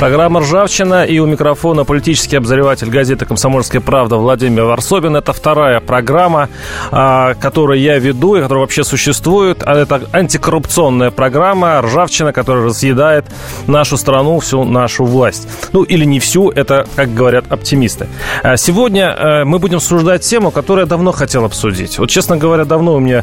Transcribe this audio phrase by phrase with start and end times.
[0.00, 5.14] Программа «Ржавчина» и у микрофона политический обозреватель газеты «Комсомольская правда» Владимир Варсобин.
[5.14, 6.48] Это вторая программа,
[6.90, 9.62] а, которую я веду и которая вообще существует.
[9.62, 13.26] А это антикоррупционная программа «Ржавчина», которая разъедает
[13.66, 15.46] нашу страну, всю нашу власть.
[15.72, 18.06] Ну, или не всю, это, как говорят оптимисты.
[18.42, 21.98] А сегодня мы будем обсуждать тему, которую я давно хотел обсудить.
[21.98, 23.22] Вот, честно говоря, давно у меня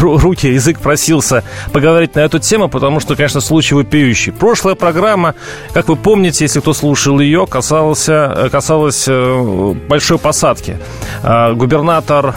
[0.00, 4.30] руки, язык просился поговорить на эту тему, потому что, конечно, случай вопиющий.
[4.30, 5.34] Прошлая программа
[5.72, 10.78] как вы помните, если кто слушал ее, касался, э, касалась э, большой посадки.
[11.22, 12.34] А, губернатор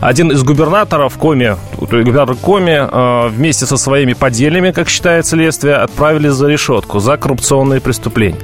[0.00, 6.28] один из губернаторов Коми, губернатор Коми, э, вместе со своими подельными, как считает следствие, отправили
[6.28, 8.38] за решетку за коррупционные преступления.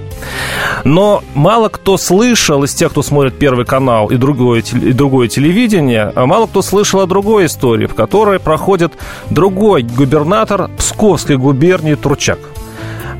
[0.84, 6.12] Но мало кто слышал из тех, кто смотрит Первый канал и другое, и другое телевидение,
[6.14, 8.92] мало кто слышал о другой истории, в которой проходит
[9.30, 12.39] другой губернатор Псковской губернии Турчак.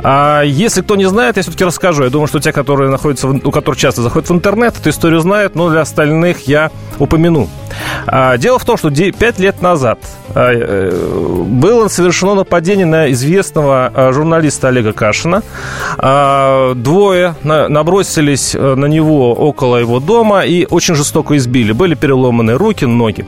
[0.03, 2.05] А если кто не знает, я все-таки расскажу.
[2.05, 5.21] Я думаю, что те, которые находятся, в, у которых часто заходят в интернет, эту историю
[5.21, 7.49] знают, но для остальных я упомяну.
[8.07, 9.99] А, дело в том, что 5 лет назад
[10.35, 10.91] а, э,
[11.47, 15.43] было совершено нападение на известного а, журналиста Олега Кашина.
[15.99, 21.73] А, двое на, набросились э, на него около его дома и очень жестоко избили.
[21.73, 23.27] Были переломаны руки, ноги.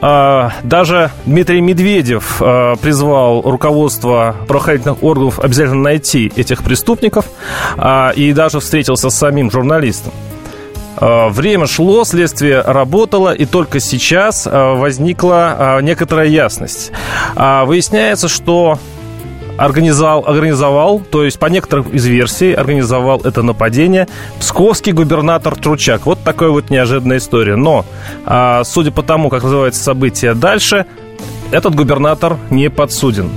[0.00, 7.26] А, даже Дмитрий Медведев а, призвал руководство правоохранительных органов обязательно найти этих преступников
[7.76, 10.12] а, и даже встретился с самим журналистом.
[10.98, 16.90] Время шло, следствие работало, и только сейчас возникла некоторая ясность.
[17.34, 18.78] Выясняется, что
[19.56, 26.06] организовал, организовал, то есть по некоторым из версий организовал это нападение псковский губернатор Тручак.
[26.06, 27.56] Вот такая вот неожиданная история.
[27.56, 27.84] Но,
[28.24, 30.86] а, судя по тому, как называется событие дальше,
[31.50, 33.30] этот губернатор не подсуден.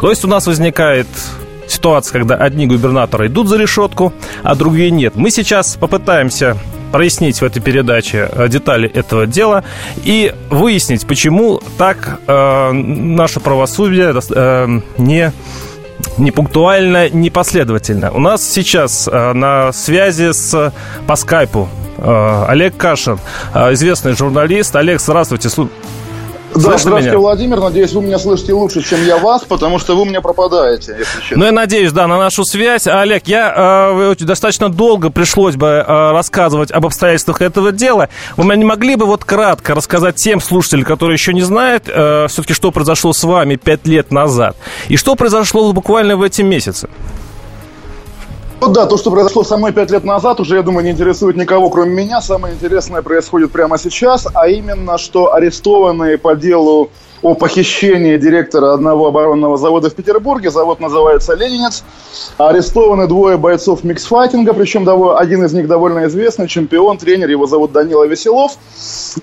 [0.00, 1.08] То есть у нас возникает
[1.66, 4.12] ситуация, когда одни губернаторы идут за решетку,
[4.42, 5.16] а другие нет.
[5.16, 6.56] Мы сейчас попытаемся
[6.96, 9.64] прояснить в этой передаче э, детали этого дела
[9.96, 15.30] и выяснить, почему так э, наше правосудие э, не
[16.16, 18.12] не пунктуально, не последовательно.
[18.12, 20.72] У нас сейчас э, на связи с,
[21.06, 21.68] по скайпу
[21.98, 23.18] э, Олег Кашин,
[23.52, 24.74] э, известный журналист.
[24.74, 25.50] Олег, здравствуйте.
[26.54, 27.18] Да, здравствуйте, меня?
[27.18, 27.60] Владимир.
[27.60, 31.36] Надеюсь, вы меня слышите лучше, чем я вас, потому что вы меня пропадаете, если честно.
[31.36, 32.86] Ну, я надеюсь, да, на нашу связь.
[32.86, 38.08] Олег, я э, достаточно долго пришлось бы э, рассказывать об обстоятельствах этого дела.
[38.36, 42.26] Вы меня не могли бы вот кратко рассказать тем слушателям, которые еще не знают, э,
[42.28, 44.56] все-таки, что произошло с вами пять лет назад?
[44.88, 46.88] И что произошло буквально в эти месяцы?
[48.58, 51.36] Вот да, то, что произошло со мной пять лет назад, уже, я думаю, не интересует
[51.36, 52.22] никого, кроме меня.
[52.22, 56.90] Самое интересное происходит прямо сейчас, а именно, что арестованные по делу
[57.22, 60.50] о похищении директора одного оборонного завода в Петербурге.
[60.50, 61.84] Завод называется «Ленинец».
[62.38, 68.04] Арестованы двое бойцов миксфайтинга, причем один из них довольно известный, чемпион, тренер, его зовут Данила
[68.04, 68.52] Веселов.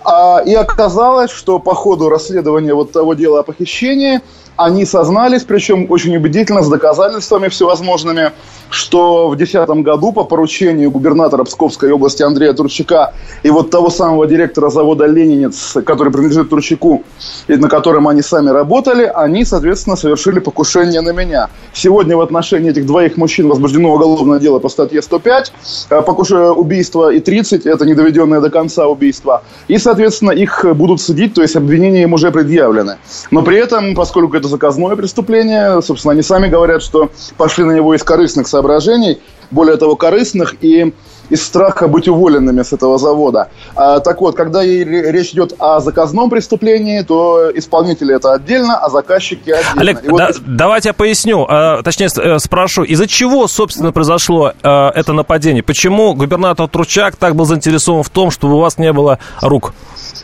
[0.04, 4.22] А, и оказалось, что по ходу расследования вот того дела о похищении
[4.56, 8.32] они сознались, причем очень убедительно, с доказательствами всевозможными,
[8.70, 14.28] что в 2010 году по поручению губернатора Псковской области Андрея Турчака и вот того самого
[14.28, 17.04] директора завода «Ленинец», который принадлежит Турчаку,
[17.48, 21.50] и на котором они сами работали, они, соответственно, совершили покушение на меня.
[21.74, 25.54] Сегодня в отношении этих двоих мужчин возбуждено уголовное дело по статье 105,
[25.90, 29.44] э, покушение убийства и 30, это недоведенное до конца убийство.
[29.68, 32.98] И, соответственно, их будут судить, то есть обвинения им уже предъявлены.
[33.32, 37.96] Но при этом, поскольку это заказное преступление, собственно, они сами говорят, что пошли на него
[37.96, 39.22] из корыстных соображений,
[39.52, 40.94] более того, корыстных и
[41.30, 43.50] из страха быть уволенными с этого завода.
[43.76, 49.50] А, так вот, когда речь идет о заказном преступлении, то исполнители это отдельно, а заказчики
[49.50, 49.82] отдельно.
[49.82, 50.18] Олег, вот...
[50.18, 55.64] да, давайте я поясню, а, точнее э, спрошу, из-за чего, собственно, произошло а, это нападение?
[55.64, 59.74] Почему губернатор Тручак так был заинтересован в том, чтобы у вас не было рук?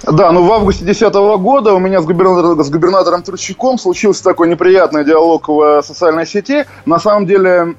[0.03, 4.47] Да, ну в августе 2010 года у меня с губернатором, с губернатором Тручаком случился такой
[4.47, 6.65] неприятный диалог в социальной сети.
[6.85, 7.75] На самом деле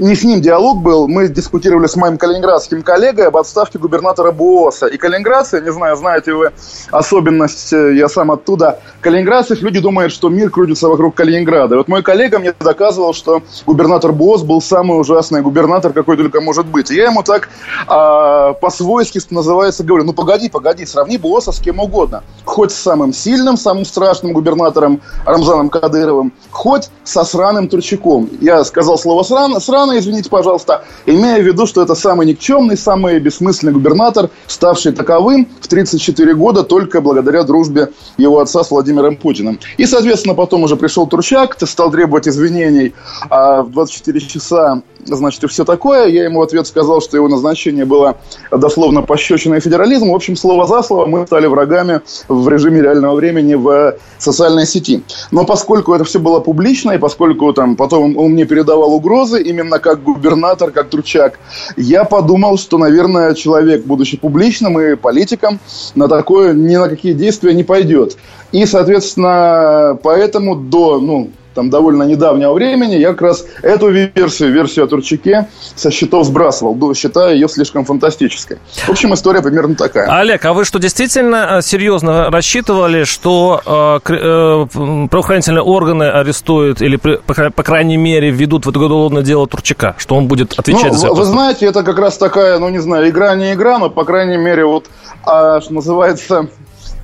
[0.00, 4.86] не с ним диалог был, мы дискутировали с моим калининградским коллегой об отставке губернатора Буоса.
[4.86, 6.52] И калининградцы, не знаю, знаете вы
[6.90, 11.76] особенность, э, я сам оттуда, калининградцев люди думают, что мир крутится вокруг Калининграда.
[11.76, 16.66] Вот мой коллега мне доказывал, что губернатор Буос был самый ужасный губернатор, какой только может
[16.66, 16.90] быть.
[16.90, 17.50] И я ему так
[17.86, 22.22] а, по-свойски, называется, говорю, ну погоди, погоди, сравни Буоса с кем угодно.
[22.44, 28.30] Хоть с самым сильным, самым страшным губернатором Рамзаном Кадыровым, хоть со сраным Турчаком.
[28.40, 32.76] Я сказал слово сран, сран района, извините, пожалуйста, имея в виду, что это самый никчемный,
[32.76, 39.16] самый бессмысленный губернатор, ставший таковым в 34 года только благодаря дружбе его отца с Владимиром
[39.16, 39.58] Путиным.
[39.78, 42.94] И, соответственно, потом уже пришел Турчак, стал требовать извинений
[43.28, 46.08] а в 24 часа значит, и все такое.
[46.08, 48.16] Я ему в ответ сказал, что его назначение было
[48.50, 50.12] дословно пощечиной федерализму.
[50.12, 55.02] В общем, слово за слово мы стали врагами в режиме реального времени в социальной сети.
[55.30, 59.78] Но поскольку это все было публично, и поскольку там потом он мне передавал угрозы, именно
[59.78, 61.38] как губернатор, как Тручак,
[61.76, 65.60] я подумал, что, наверное, человек, будучи публичным и политиком,
[65.94, 68.16] на такое ни на какие действия не пойдет.
[68.52, 74.84] И, соответственно, поэтому до, ну, там довольно недавнего времени, я как раз эту версию, версию
[74.84, 78.58] о Турчаке со счетов сбрасывал, считая ее слишком фантастической.
[78.86, 80.06] В общем, история примерно такая.
[80.20, 86.96] Олег, а вы что, действительно э, серьезно рассчитывали, что э, э, правоохранительные органы арестуют или,
[86.96, 87.16] по,
[87.50, 91.06] по крайней мере, введут в это уголовное дело Турчака, что он будет отвечать ну, за
[91.08, 91.16] это?
[91.16, 94.36] Вы знаете, это как раз такая, ну, не знаю, игра не игра, но, по крайней
[94.36, 94.86] мере, вот,
[95.24, 96.48] а, что называется,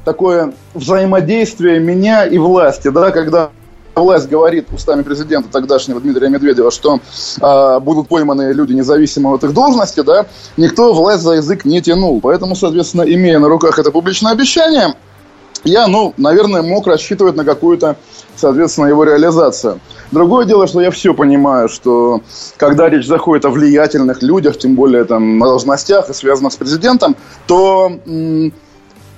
[0.04, 3.50] такое взаимодействие меня и власти, да, когда
[4.02, 7.00] власть говорит устами президента тогдашнего Дмитрия Медведева, что
[7.40, 10.26] э, будут пойманы люди независимо от их должности, да,
[10.56, 12.20] никто власть за язык не тянул.
[12.20, 14.94] Поэтому, соответственно, имея на руках это публичное обещание,
[15.64, 17.96] я, ну, наверное, мог рассчитывать на какую-то,
[18.36, 19.80] соответственно, его реализацию.
[20.12, 22.20] Другое дело, что я все понимаю, что
[22.58, 27.16] когда речь заходит о влиятельных людях, тем более там на должностях и связанных с президентом,
[27.46, 28.52] то м-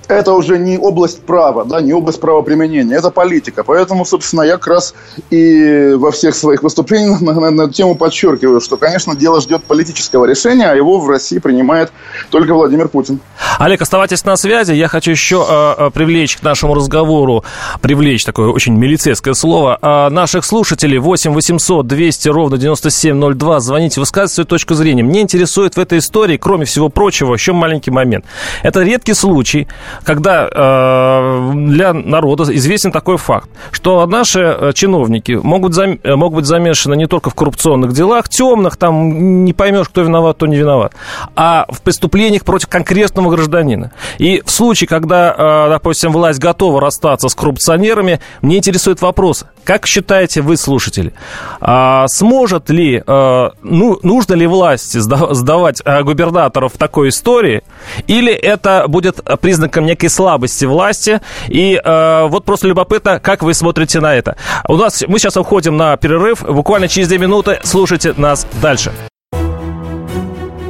[0.09, 3.63] это уже не область права, да, не область правоприменения, это политика.
[3.63, 4.95] Поэтому, собственно, я как раз
[5.29, 10.25] и во всех своих выступлениях на, на, на тему подчеркиваю, что, конечно, дело ждет политического
[10.25, 11.91] решения, а его в России принимает
[12.31, 13.19] только Владимир Путин.
[13.59, 14.73] Олег, оставайтесь на связи.
[14.73, 17.43] Я хочу еще э, привлечь к нашему разговору,
[17.81, 23.59] привлечь такое очень милицейское слово, э, наших слушателей 8 800 200 ровно 9702.
[23.59, 25.03] Звоните, высказывайте свою точку зрения.
[25.03, 28.25] Мне интересует в этой истории, кроме всего прочего, еще маленький момент.
[28.63, 29.67] Это редкий случай,
[30.03, 36.37] когда э, для народа известен такой факт, что наши э, чиновники могут, зам, э, могут
[36.37, 40.57] быть замешаны не только в коррупционных делах, темных, там не поймешь, кто виноват, кто не
[40.57, 40.93] виноват,
[41.35, 43.91] а в преступлениях против конкретного гражданина.
[44.17, 49.85] И в случае, когда, э, допустим, власть готова расстаться с коррупционерами, мне интересует вопрос, как
[49.85, 51.13] считаете вы, слушатели,
[51.59, 57.63] а сможет ли, э, ну, нужно ли власти сдавать э, губернаторов в такой истории,
[58.07, 61.21] или это будет признаком некой слабости власти.
[61.47, 64.37] И э, вот просто любопытно, как вы смотрите на это.
[64.67, 66.43] У нас мы сейчас уходим на перерыв.
[66.43, 68.91] Буквально через две минуты слушайте нас дальше.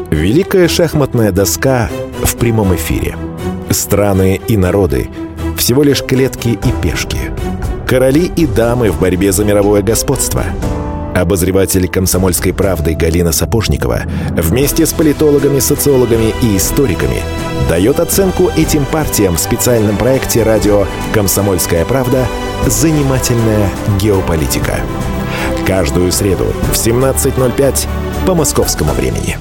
[0.10, 1.90] Великая шахматная доска
[2.24, 3.16] в прямом эфире.
[3.70, 5.10] Страны и народы–
[5.58, 7.20] всего лишь клетки и пешки.
[7.86, 10.44] Короли и дамы в борьбе за мировое господство–
[11.20, 17.22] Обозреватель «Комсомольской правды» Галина Сапожникова вместе с политологами, социологами и историками
[17.68, 22.26] дает оценку этим партиям в специальном проекте радио «Комсомольская правда.
[22.68, 23.70] Занимательная
[24.00, 24.80] геополитика».
[25.68, 27.88] Каждую среду в 17.05
[28.26, 29.38] по московскому времени.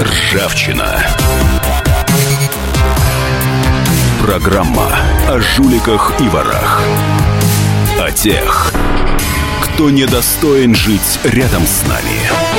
[0.00, 1.04] Ржавчина.
[4.22, 4.88] Программа
[5.28, 6.82] о жуликах и ворах.
[7.98, 8.72] О тех,
[9.62, 12.54] кто недостоин жить рядом с нами.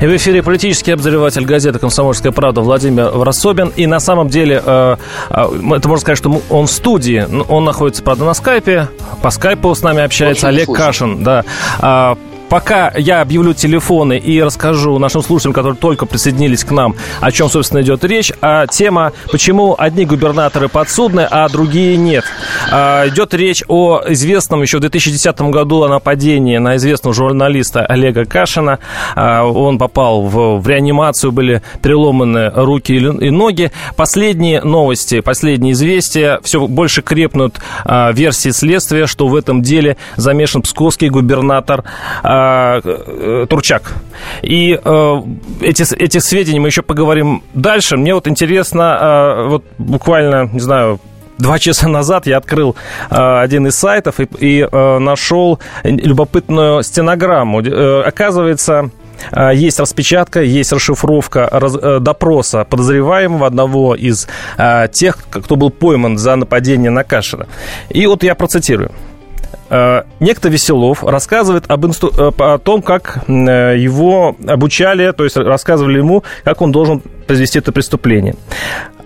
[0.00, 3.72] И в эфире политический обозреватель газеты «Комсомольская правда» Владимир Врасобин.
[3.74, 4.96] И на самом деле, э,
[5.30, 5.44] э,
[5.76, 7.26] это можно сказать, что он в студии.
[7.48, 8.88] Он находится, правда, на скайпе.
[9.22, 10.84] По скайпу с нами общается Очень Олег слышно.
[10.84, 11.24] Кашин.
[11.24, 11.44] Да.
[12.48, 17.50] Пока я объявлю телефоны и расскажу нашим слушателям, которые только присоединились к нам, о чем,
[17.50, 22.24] собственно, идет речь, а тема, почему одни губернаторы подсудны, а другие нет.
[22.72, 28.24] А, идет речь о известном еще в 2010 году о нападении на известного журналиста Олега
[28.24, 28.78] Кашина.
[29.14, 33.72] А, он попал в, в реанимацию, были переломаны руки и ноги.
[33.96, 40.62] Последние новости, последние известия, все больше крепнут а, версии следствия, что в этом деле замешан
[40.62, 41.84] псковский губернатор
[42.22, 42.37] а,
[42.82, 43.94] э, Турчак.
[44.42, 45.22] И э,
[45.60, 47.96] эти, эти сведения мы еще поговорим дальше.
[47.96, 51.00] Мне вот интересно, э, вот буквально, не знаю,
[51.38, 52.74] Два часа назад я открыл
[53.10, 57.62] э, один из сайтов и, и э, нашел любопытную стенограмму.
[57.62, 58.90] Э, оказывается,
[59.30, 64.26] э, есть распечатка, есть расшифровка раз, э, допроса подозреваемого одного из
[64.58, 67.46] э, тех, кто был пойман за нападение на Кашина.
[67.88, 68.90] И вот я процитирую.
[69.70, 72.10] Э, некто Веселов рассказывает об инстру...
[72.16, 77.58] Э, о том, как э, его обучали, то есть рассказывали ему, как он должен произвести
[77.58, 78.34] это преступление.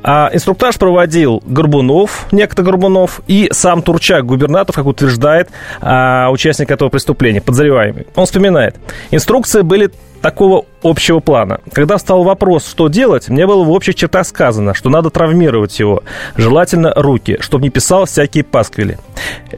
[0.04, 5.48] А инструктаж проводил Горбунов, некто Горбунов, и сам Турчак, губернатор, как утверждает
[5.80, 8.08] а, участник этого преступления, подозреваемый.
[8.16, 8.74] Он вспоминает.
[9.12, 9.90] Инструкции были
[10.20, 11.60] такого общего плана.
[11.72, 16.02] Когда встал вопрос, что делать, мне было в общих чертах сказано, что надо травмировать его,
[16.36, 18.98] желательно руки, чтобы не писал всякие пасквили.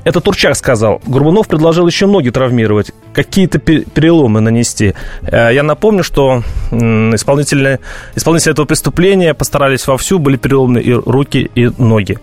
[0.05, 1.01] Это Турчак сказал.
[1.07, 4.95] Горбунов предложил еще ноги травмировать, какие-то переломы нанести.
[5.23, 7.81] Э, я напомню, что исполнители,
[8.15, 12.19] исполнители этого преступления постарались вовсю, были переломаны и руки, и ноги.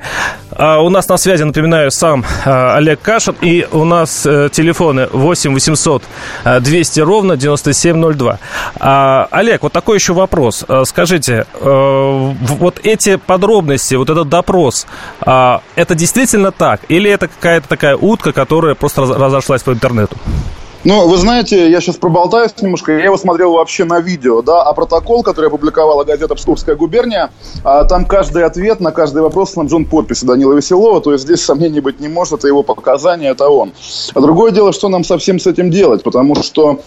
[0.51, 5.07] А у нас на связи, напоминаю, сам э, Олег Кашин, и у нас э, телефоны
[5.11, 6.03] 8 800
[6.61, 8.39] 200 ровно 9702.
[8.93, 10.65] А, Олег, вот такой еще вопрос.
[10.83, 14.85] Скажите, вот эти подробности, вот этот допрос,
[15.21, 16.81] а, это действительно так?
[16.89, 20.17] Или это какая-то такая утка, которая просто разошлась по интернету?
[20.83, 22.91] Ну, вы знаете, я сейчас проболтаюсь немножко.
[22.91, 27.29] Я его смотрел вообще на видео, да, а протокол, который опубликовала газета «Псковская губерния»,
[27.63, 31.81] а, там каждый ответ на каждый вопрос снабжен подписью Данила Веселова, то есть здесь сомнений
[31.81, 33.73] быть не может, это его показания, это он.
[34.15, 36.79] А другое дело, что нам совсем с этим делать, потому что,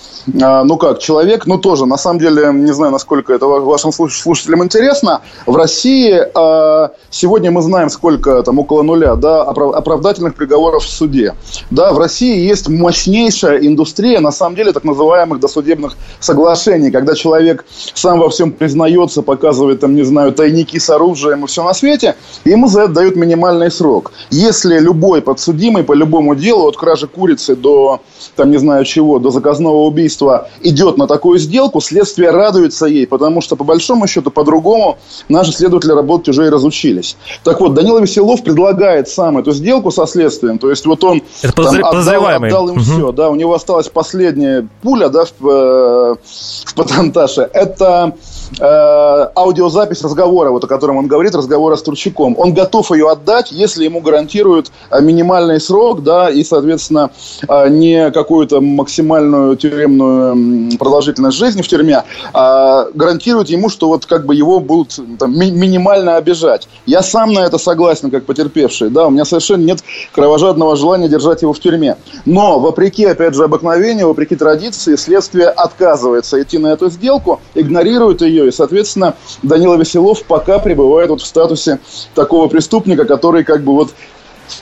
[0.42, 4.64] а, ну как, человек, ну тоже, на самом деле, не знаю, насколько это вашим слушателям
[4.64, 10.90] интересно, в России а, сегодня мы знаем, сколько там, около нуля, да, оправдательных приговоров в
[10.90, 11.34] суде.
[11.70, 17.14] Да, в России есть мощнейшая индустрия индустрия, на самом деле, так называемых досудебных соглашений, когда
[17.14, 21.74] человек сам во всем признается, показывает, там, не знаю, тайники с оружием и все на
[21.74, 24.12] свете, ему за это дают минимальный срок.
[24.30, 28.00] Если любой подсудимый по любому делу, от кражи курицы до,
[28.36, 33.42] там, не знаю чего, до заказного убийства, идет на такую сделку, следствие радуется ей, потому
[33.42, 34.96] что, по большому счету, по-другому
[35.28, 37.16] наши следователи работать уже и разучились.
[37.42, 41.62] Так вот, Данила Веселов предлагает сам эту сделку со следствием, то есть вот он это
[41.62, 42.82] там, отдал, отдал им угу.
[42.82, 47.48] все, да, у него осталось осталась последняя пуля да, в, э, в патронташе.
[47.52, 48.14] Это
[48.60, 52.34] аудиозапись разговора, вот о котором он говорит, разговора с Турчаком.
[52.38, 57.10] Он готов ее отдать, если ему гарантируют э, минимальный срок, да, и, соответственно,
[57.48, 64.26] э, не какую-то максимальную тюремную продолжительность жизни в тюрьме, а гарантируют ему, что вот как
[64.26, 66.68] бы его будут там, ми- минимально обижать.
[66.86, 69.80] Я сам на это согласен, как потерпевший, да, у меня совершенно нет
[70.12, 71.96] кровожадного желания держать его в тюрьме.
[72.24, 78.33] Но, вопреки, опять же, обыкновению, вопреки традиции, следствие отказывается идти на эту сделку, игнорирует ее,
[78.42, 81.78] и, соответственно, Данила Веселов пока пребывает вот в статусе
[82.14, 83.92] такого преступника, который как бы вот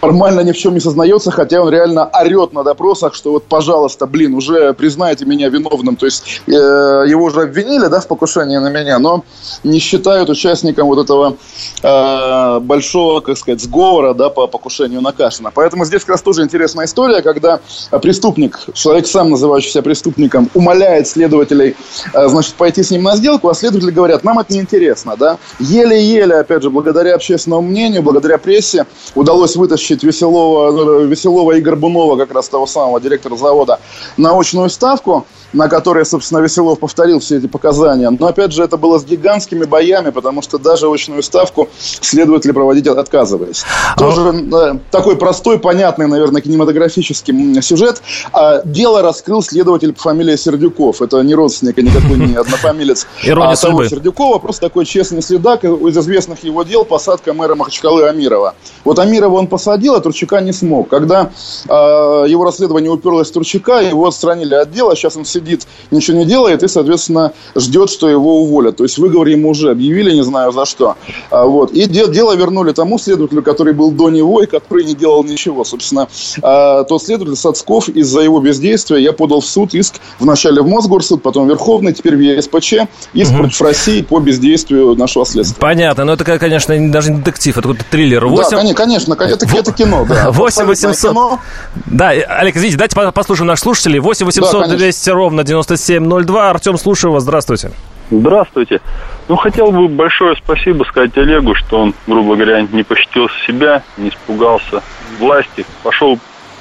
[0.00, 4.06] формально ни в чем не сознается, хотя он реально орет на допросах, что вот, пожалуйста,
[4.06, 5.96] блин, уже признайте меня виновным.
[5.96, 9.24] То есть э, его уже обвинили, да, в покушении на меня, но
[9.64, 11.36] не считают участником вот этого
[11.82, 15.50] э, большого, как сказать, сговора, да, по покушению на Кашина.
[15.54, 17.60] Поэтому здесь как раз тоже интересная история, когда
[18.00, 21.76] преступник, человек сам называющийся преступником, умоляет следователей,
[22.14, 25.38] э, значит, пойти с ним на сделку, а следователи говорят, нам это неинтересно, да.
[25.58, 32.16] Еле-еле, опять же, благодаря общественному мнению, благодаря прессе удалось вытащить вытащить Веселова, Веселова и Горбунова,
[32.16, 33.80] как раз того самого директора завода,
[34.16, 38.10] на очную ставку– на которой, собственно, Веселов повторил все эти показания.
[38.10, 42.86] Но, опять же, это было с гигантскими боями, потому что даже очную ставку следователи проводить
[42.86, 43.64] отказывались.
[43.94, 48.02] А Тоже э, такой простой, понятный, наверное, кинематографический сюжет.
[48.32, 51.02] А дело раскрыл следователь по фамилии Сердюков.
[51.02, 54.38] Это не родственник, и никакой не однофамилец а того Сердюкова.
[54.38, 58.54] Просто такой честный следак из известных его дел посадка мэра Махачкалы Амирова.
[58.84, 60.88] Вот Амирова он посадил, а Турчака не смог.
[60.88, 61.30] Когда
[61.68, 66.18] э, его расследование уперлось в Турчака, его отстранили от дела, сейчас он сидит сидит, ничего
[66.18, 68.76] не делает и, соответственно, ждет, что его уволят.
[68.76, 70.96] То есть выговор ему уже объявили, не знаю за что.
[71.30, 71.72] А, вот.
[71.72, 75.64] И дело вернули тому следователю, который был до него и который не делал ничего.
[75.64, 76.08] Собственно,
[76.42, 81.22] а, тот следователь Сацков из-за его бездействия я подал в суд иск вначале в Мосгорсуд,
[81.22, 82.74] потом в Верховный, теперь в ЕСПЧ.
[83.14, 83.38] Иск угу.
[83.40, 85.58] против России по бездействию нашего следствия.
[85.58, 86.04] Понятно.
[86.04, 88.26] Но это, конечно, даже не детектив, это какой-то триллер.
[88.26, 88.68] 8...
[88.68, 90.06] Да, конечно, это, это кино.
[90.08, 90.30] Да.
[90.30, 91.38] 8 800...
[91.86, 94.00] Да, Олег, извините, давайте послушаем наших слушателей.
[94.00, 96.50] 8 800 да, 200 ровно на 9702.
[96.50, 97.22] Артем, слушаю вас.
[97.22, 97.72] Здравствуйте.
[98.10, 98.80] Здравствуйте.
[99.28, 104.10] Ну, хотел бы большое спасибо сказать Олегу, что он, грубо говоря, не пощадился себя, не
[104.10, 104.82] испугался
[105.18, 106.18] власти, пошел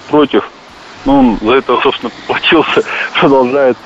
[0.10, 0.50] против.
[1.04, 2.84] Ну, он за это, собственно, поплатился,
[3.20, 3.78] продолжает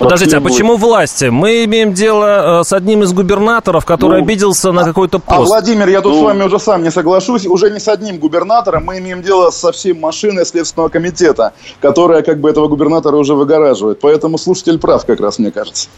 [0.00, 1.26] Подождите, а почему власти?
[1.26, 5.38] Мы имеем дело э, с одним из губернаторов, который ну, обиделся на какой-то а, пост.
[5.38, 7.46] А, Владимир, я тут ну, с вами уже сам не соглашусь.
[7.46, 12.40] Уже не с одним губернатором, мы имеем дело со всей машиной Следственного комитета, которая как
[12.40, 14.00] бы этого губернатора уже выгораживает.
[14.00, 15.90] Поэтому слушатель прав как раз, мне кажется.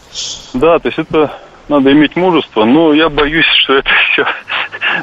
[0.53, 1.31] Да, то есть это
[1.69, 4.25] надо иметь мужество, но я боюсь, что это все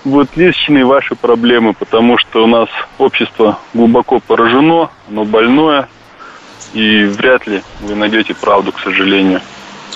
[0.05, 5.89] будут личные ваши проблемы, потому что у нас общество глубоко поражено, оно больное,
[6.73, 9.43] и вряд ли вы найдете правду, к сожалению.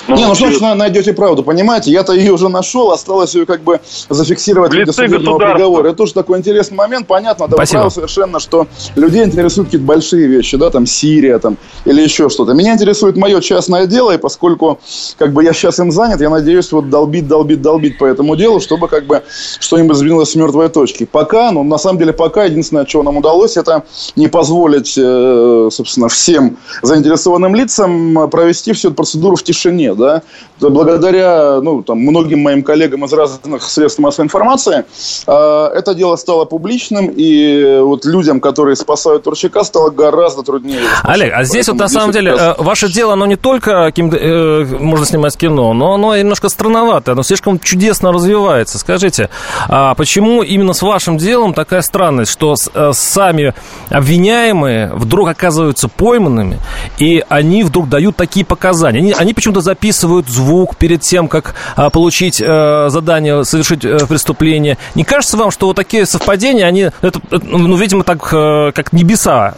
[0.08, 1.90] Ну, не, ну точно найдете правду, понимаете?
[1.90, 5.88] Я-то ее уже нашел, осталось ее как бы зафиксировать в виде судебного приговора.
[5.88, 7.06] Это тоже такой интересный момент.
[7.06, 12.02] Понятно, да, правы совершенно, что людей интересуют какие-то большие вещи, да, там Сирия там, или
[12.02, 12.52] еще что-то.
[12.52, 14.78] Меня интересует мое частное дело, и поскольку
[15.18, 18.60] как бы я сейчас им занят, я надеюсь вот долбить, долбить, долбить по этому делу,
[18.60, 19.22] чтобы как бы
[19.60, 21.04] что-нибудь сдвинулось с мертвой точки.
[21.10, 23.84] Пока, ну, на самом деле, пока единственное, чего нам удалось, это
[24.16, 30.22] не позволить, э, собственно, всем заинтересованным лицам провести всю эту процедуру в тишине да,
[30.60, 34.84] благодаря ну, там, многим моим коллегам из разных средств массовой информации,
[35.26, 35.32] э,
[35.74, 40.80] это дело стало публичным, и вот людям, которые спасают Турчака, стало гораздо труднее.
[41.02, 42.58] Олег, а здесь вот на самом деле раз...
[42.58, 47.22] Э, ваше дело, оно не только э, можно снимать кино, но оно немножко странновато, оно
[47.22, 48.78] слишком чудесно развивается.
[48.78, 49.30] Скажите,
[49.68, 53.54] а почему именно с вашим делом такая странность, что э, сами
[53.90, 56.58] обвиняемые вдруг оказываются пойманными,
[56.98, 58.98] и они вдруг дают такие показания?
[58.98, 64.78] Они, они почему-то записывают звук перед тем, как а, получить а, задание, совершить а, преступление.
[64.94, 69.54] Не кажется вам, что вот такие совпадения, они, это, ну, видимо, так, как небеса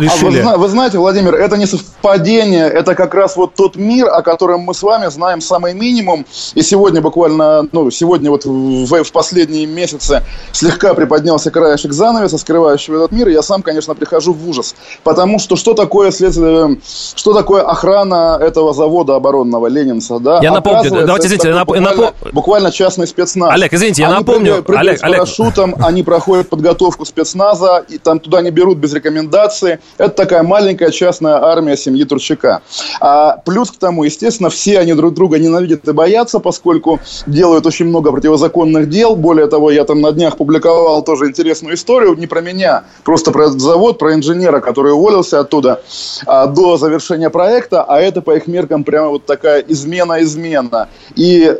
[0.00, 0.40] решили?
[0.40, 4.22] А вы, вы знаете, Владимир, это не совпадение, это как раз вот тот мир, о
[4.22, 6.24] котором мы с вами знаем самый минимум.
[6.54, 10.22] И сегодня буквально, ну, сегодня вот в, в последние месяцы
[10.52, 14.76] слегка приподнялся краешек занавеса, скрывающего этот мир, и я сам, конечно, прихожу в ужас.
[15.02, 16.78] Потому что что такое следствие,
[17.16, 19.47] что такое охрана этого завода оборонного?
[19.48, 20.40] Главного ленинца, да.
[20.42, 21.68] Я напомню, давайте, извините, нап...
[21.68, 22.14] буквально, напом...
[22.32, 23.50] буквально частный спецназ.
[23.52, 24.62] Олег, извините, я они напомню.
[24.62, 25.86] Прыгают, Олег, с парашютом, Олег.
[25.86, 29.80] они проходят подготовку спецназа, и там туда не берут без рекомендации.
[29.96, 32.60] Это такая маленькая частная армия семьи Турчака.
[33.00, 37.86] А плюс к тому, естественно, все они друг друга ненавидят и боятся, поскольку делают очень
[37.86, 39.16] много противозаконных дел.
[39.16, 43.46] Более того, я там на днях публиковал тоже интересную историю, не про меня, просто про
[43.46, 45.80] этот завод, про инженера, который уволился оттуда
[46.26, 50.88] а, до завершения проекта, а это по их меркам прямо вот такая измена измена.
[51.16, 51.54] И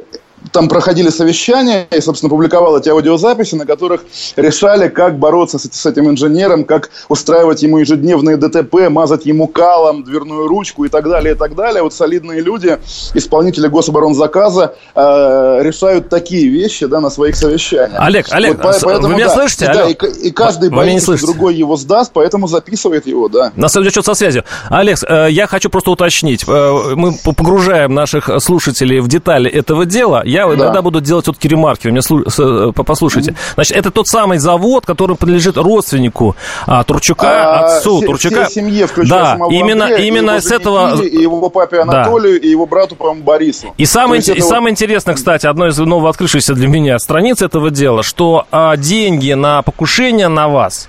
[0.52, 4.04] там проходили совещания, и, собственно, публиковал эти аудиозаписи, на которых
[4.36, 10.04] решали, как бороться с, с этим инженером, как устраивать ему ежедневные ДТП, мазать ему калом,
[10.04, 11.82] дверную ручку и так далее, и так далее.
[11.82, 12.78] Вот солидные люди,
[13.14, 18.00] исполнители гособоронзаказа, э, решают такие вещи да, на своих совещаниях.
[18.00, 19.66] Олег, Олег, вот, поэтому, вы меня да, слышите?
[19.66, 19.94] Да, и,
[20.28, 23.52] и каждый боится, что другой его сдаст, поэтому записывает его, да.
[23.56, 24.44] На самом деле, что со связью.
[24.70, 26.44] Олег, э, я хочу просто уточнить.
[26.46, 30.22] Э, мы погружаем наших слушателей в детали этого дела.
[30.24, 30.64] Я да.
[30.64, 32.22] иногда буду делать все-таки ремарки, вы меня слу...
[32.22, 33.34] Э, послушайте.
[33.54, 38.44] Значит, это тот самый завод, который принадлежит родственнику а, Турчука, а, отцу все, Турчука.
[38.44, 41.00] Все семье, да, именно, Андрея, именно с этого...
[41.02, 42.46] И его папе Анатолию, да.
[42.46, 43.74] и его брату, по-моему, Борису.
[43.76, 44.40] И самое, и это...
[44.42, 49.62] самое интересное, кстати, одно из новооткрывшихся для меня страниц этого дела, что а, деньги на
[49.62, 50.88] покушение на вас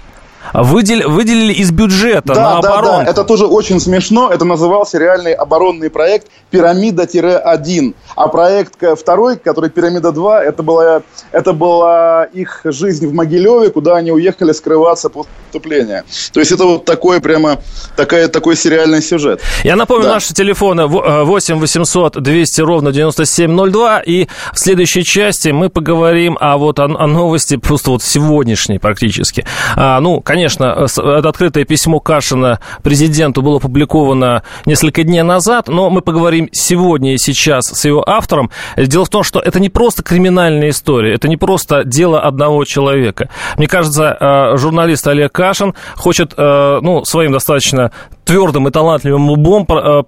[0.54, 3.00] выдел, выделили из бюджета да, на оборону.
[3.00, 4.32] Да, да, это тоже очень смешно.
[4.32, 7.96] Это назывался реальный оборонный проект «Пирамида-1».
[8.16, 14.12] А проект второй, который «Пирамида-2», это была, это была их жизнь в Могилеве, куда они
[14.12, 16.04] уехали скрываться после поступления.
[16.32, 17.58] То есть это вот такой прямо
[17.96, 19.42] такая, такой сериальный сюжет.
[19.64, 20.14] Я напомню, да.
[20.14, 24.02] наши телефоны 8 800 200 ровно 9702.
[24.02, 29.46] И в следующей части мы поговорим о, вот, о, о новости просто вот сегодняшней практически.
[29.76, 36.02] А, ну, конечно, это открытое письмо Кашина президенту было опубликовано несколько дней назад, но мы
[36.02, 38.52] поговорим сегодня и сейчас с его автором.
[38.78, 43.30] Дело в том, что это не просто криминальная история, это не просто дело одного человека.
[43.58, 47.92] Мне кажется, э, журналист Олег Кашин хочет, э, ну, своим достаточно
[48.24, 50.04] твердым и талантливым лбом э,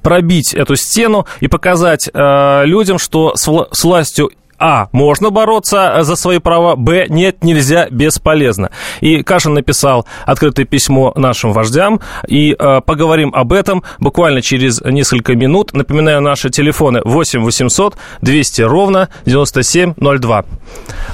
[0.00, 4.88] пробить эту стену и показать людям, что с властью а.
[4.92, 6.76] Можно бороться за свои права.
[6.76, 7.06] Б.
[7.08, 8.70] Нет, нельзя, бесполезно.
[9.00, 12.00] И Кашин написал открытое письмо нашим вождям.
[12.26, 15.72] И э, поговорим об этом буквально через несколько минут.
[15.74, 20.44] Напоминаю, наши телефоны 8 800 200 ровно 9702.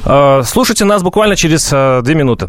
[0.04, 2.48] Э, слушайте нас буквально через э, 2 минуты.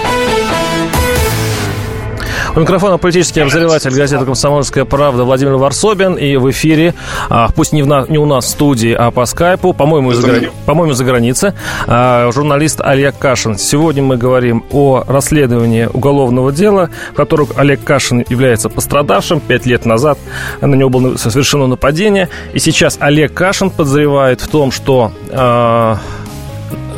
[2.53, 6.15] У микрофона политический обозреватель газеты «Комсомольская правда» Владимир Варсобин.
[6.15, 6.93] И в эфире,
[7.29, 10.27] а, пусть не, в на, не у нас в студии, а по скайпу, по-моему, за,
[10.27, 11.53] грани, по-моему, за границей,
[11.87, 13.57] а, журналист Олег Кашин.
[13.57, 19.39] Сегодня мы говорим о расследовании уголовного дела, в котором Олег Кашин является пострадавшим.
[19.39, 20.19] Пять лет назад
[20.59, 22.27] на него было совершено нападение.
[22.53, 25.99] И сейчас Олег Кашин подозревает в том, что а,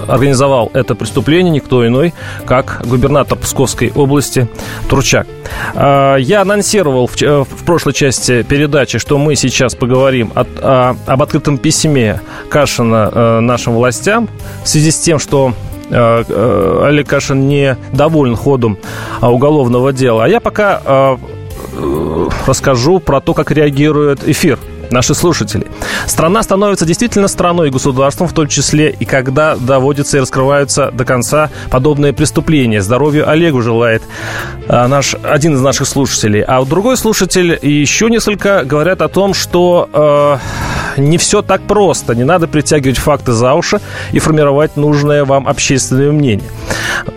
[0.08, 2.14] организовал это преступление никто иной,
[2.46, 4.48] как губернатор Псковской области
[4.90, 5.28] Турчак.
[5.76, 11.22] А, я анонсировал в, в прошлой части передачи, что мы сейчас поговорим от, о, об
[11.22, 14.30] открытом письме Кашина э, нашим властям
[14.64, 15.54] в связи с тем, что
[15.90, 18.78] э, э, Олег Кашин не доволен ходом
[19.22, 20.26] уголовного дела.
[20.26, 21.18] А я пока
[22.46, 24.60] расскажу про то, как реагирует эфир
[24.94, 25.68] наши слушатели.
[26.08, 31.04] Страна становится действительно страной и государством, в том числе и когда доводятся и раскрываются до
[31.06, 32.82] конца подобные преступления.
[32.82, 34.04] Здоровью Олегу желает
[34.68, 36.42] а, наш, один из наших слушателей.
[36.42, 39.90] А другой слушатель и еще несколько говорят о том, что
[40.98, 42.16] э, не все так просто.
[42.16, 43.80] Не надо притягивать факты за уши
[44.12, 46.50] и формировать нужное вам общественное мнение.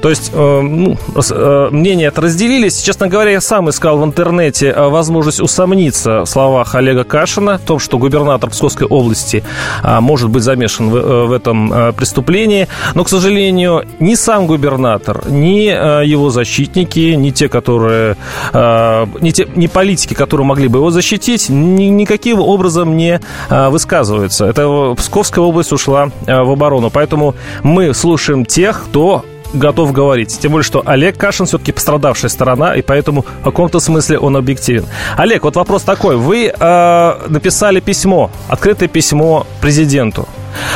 [0.02, 2.80] То есть э, ну, э, мнения это разделились.
[2.80, 7.68] Честно говоря, я сам искал в интернете э, возможность усомниться в словах Олега Кашина в
[7.68, 9.42] том, что губернатор Псковской области
[9.82, 12.68] э, может быть замешан в, э, этом э, преступлении.
[12.94, 18.16] Но, к сожалению, ни сам губернатор, ни э, его защитники, ни те, которые,
[18.52, 24.46] э, ни, те, ни политики, которые могли бы его защитить, ни, никаким образом не высказываются.
[24.46, 26.90] Это Псковская область ушла в оборону.
[26.90, 30.38] Поэтому мы слушаем тех, кто готов говорить.
[30.40, 34.86] Тем более, что Олег Кашин все-таки пострадавшая сторона, и поэтому в каком-то смысле он объективен.
[35.16, 36.16] Олег, вот вопрос такой.
[36.16, 40.28] Вы э, написали письмо, открытое письмо президенту.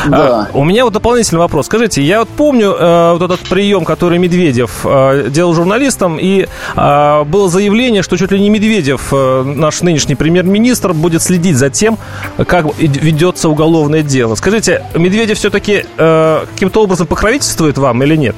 [0.09, 0.49] Да.
[0.53, 1.66] А, у меня вот дополнительный вопрос.
[1.66, 7.25] Скажите, я вот помню э, вот этот прием, который Медведев э, делал журналистам, и э,
[7.25, 11.99] было заявление, что чуть ли не Медведев, э, наш нынешний премьер-министр, будет следить за тем,
[12.47, 14.35] как ведется уголовное дело.
[14.35, 18.37] Скажите, Медведев все-таки э, каким-то образом покровительствует вам или нет?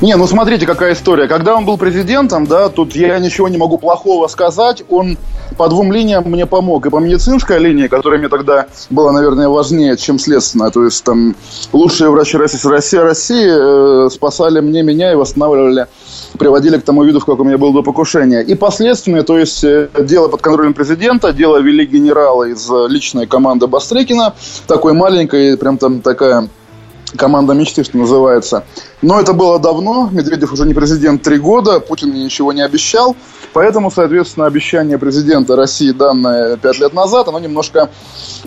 [0.00, 1.26] Не, ну смотрите, какая история.
[1.26, 4.84] Когда он был президентом, да, тут я ничего не могу плохого сказать.
[4.88, 5.18] Он
[5.56, 6.86] по двум линиям мне помог.
[6.86, 10.70] И по медицинской линии, которая мне тогда была, наверное, важнее, чем следственная.
[10.70, 11.34] То есть там
[11.72, 15.88] лучшие врачи России, России, России э, спасали мне, меня и восстанавливали,
[16.38, 18.42] приводили к тому виду, в каком я был до покушения.
[18.42, 23.66] И последственные, то есть э, дело под контролем президента, дело вели генерала из личной команды
[23.66, 24.32] Бастрыкина,
[24.68, 26.48] такой маленькой, прям там такая
[27.16, 28.64] команда мечты, что называется.
[29.02, 33.14] Но это было давно, Медведев уже не президент три года, Путин ничего не обещал,
[33.52, 37.90] поэтому, соответственно, обещание президента России, данное пять лет назад, оно немножко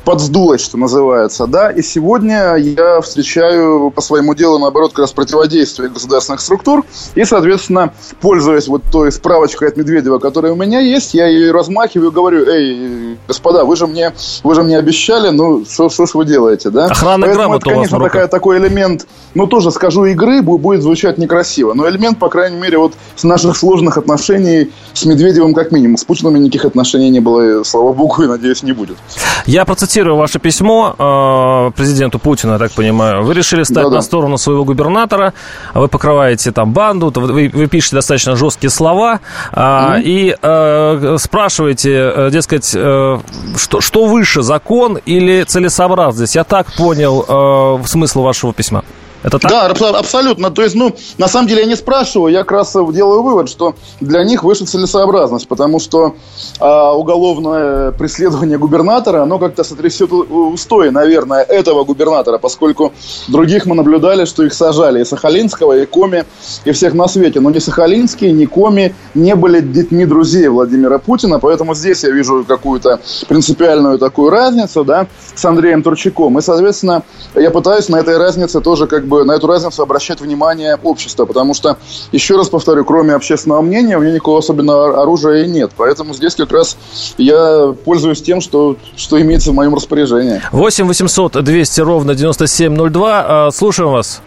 [0.03, 5.89] подсдулось, что называется, да, и сегодня я встречаю по своему делу, наоборот, как раз противодействие
[5.89, 6.83] государственных структур,
[7.15, 12.11] и, соответственно, пользуясь вот той справочкой от Медведева, которая у меня есть, я ее размахиваю
[12.11, 16.25] и говорю, эй, господа, вы же мне, вы же мне обещали, ну, что ж вы
[16.25, 16.87] делаете, да?
[16.87, 21.73] Охранная грамота это, конечно, такая, такой элемент, ну, тоже скажу, игры, будет звучать некрасиво.
[21.73, 25.97] Но элемент, по крайней мере, вот с наших сложных отношений с Медведевым как минимум.
[25.97, 28.97] С Путиным никаких отношений не было, слава богу, и, надеюсь, не будет.
[29.45, 33.23] Я процитирую ваше письмо э, президенту Путину, я так понимаю.
[33.23, 33.97] Вы решили стать Да-да.
[33.97, 35.33] на сторону своего губернатора,
[35.73, 39.19] вы покрываете там банду, вы, вы пишете достаточно жесткие слова
[39.51, 40.01] э, mm-hmm.
[40.03, 43.19] и э, спрашиваете, э, дескать, э,
[43.57, 46.35] что, что выше, закон или целесообразность?
[46.35, 48.83] Я так понял э, смысл вашего письма.
[49.23, 49.51] Это так?
[49.51, 49.65] Да,
[49.99, 50.49] абсолютно.
[50.49, 53.75] То есть, ну, на самом деле я не спрашиваю, я как раз делаю вывод, что
[53.99, 56.15] для них выше целесообразность, потому что
[56.59, 62.93] а, уголовное преследование губернатора, оно как-то сотрясет устои, наверное, этого губернатора, поскольку
[63.27, 66.25] других мы наблюдали, что их сажали, и Сахалинского, и Коми,
[66.65, 67.39] и всех на свете.
[67.39, 72.43] Но ни Сахалинский, ни Коми не были детьми друзей Владимира Путина, поэтому здесь я вижу
[72.47, 76.39] какую-то принципиальную такую разницу, да, с Андреем Турчаком.
[76.39, 77.03] И, соответственно,
[77.35, 81.53] я пытаюсь на этой разнице тоже как бы на эту разницу обращать внимание общества, потому
[81.53, 81.77] что,
[82.11, 85.71] еще раз повторю, кроме общественного мнения, у меня никакого особенного оружия и нет.
[85.77, 86.77] Поэтому здесь как раз
[87.17, 90.41] я пользуюсь тем, что, что имеется в моем распоряжении.
[90.51, 93.25] 8 800 200 ровно 9702.
[93.27, 94.21] А, слушаем вас.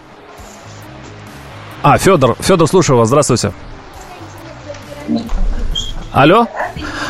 [1.83, 3.09] А, Федор, Федор, слушаю вас.
[3.09, 3.53] Здравствуйте.
[6.15, 6.47] Алло?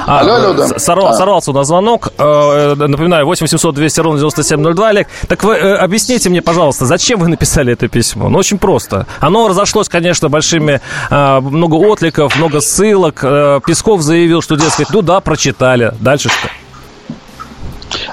[0.06, 0.78] А, алло, алло, да.
[0.78, 1.12] Сорвал, а.
[1.12, 2.08] Сорвался на звонок.
[2.16, 5.08] Э, напоминаю, 8700 200 ровно 9702, Олег.
[5.28, 8.30] Так вы э, объясните мне, пожалуйста, зачем вы написали это письмо?
[8.30, 9.06] Ну, очень просто.
[9.20, 10.80] Оно разошлось, конечно, большими...
[11.10, 13.20] Э, много откликов, много ссылок.
[13.66, 15.92] Песков заявил, что, дескать, ну да, прочитали.
[16.00, 16.48] Дальше что?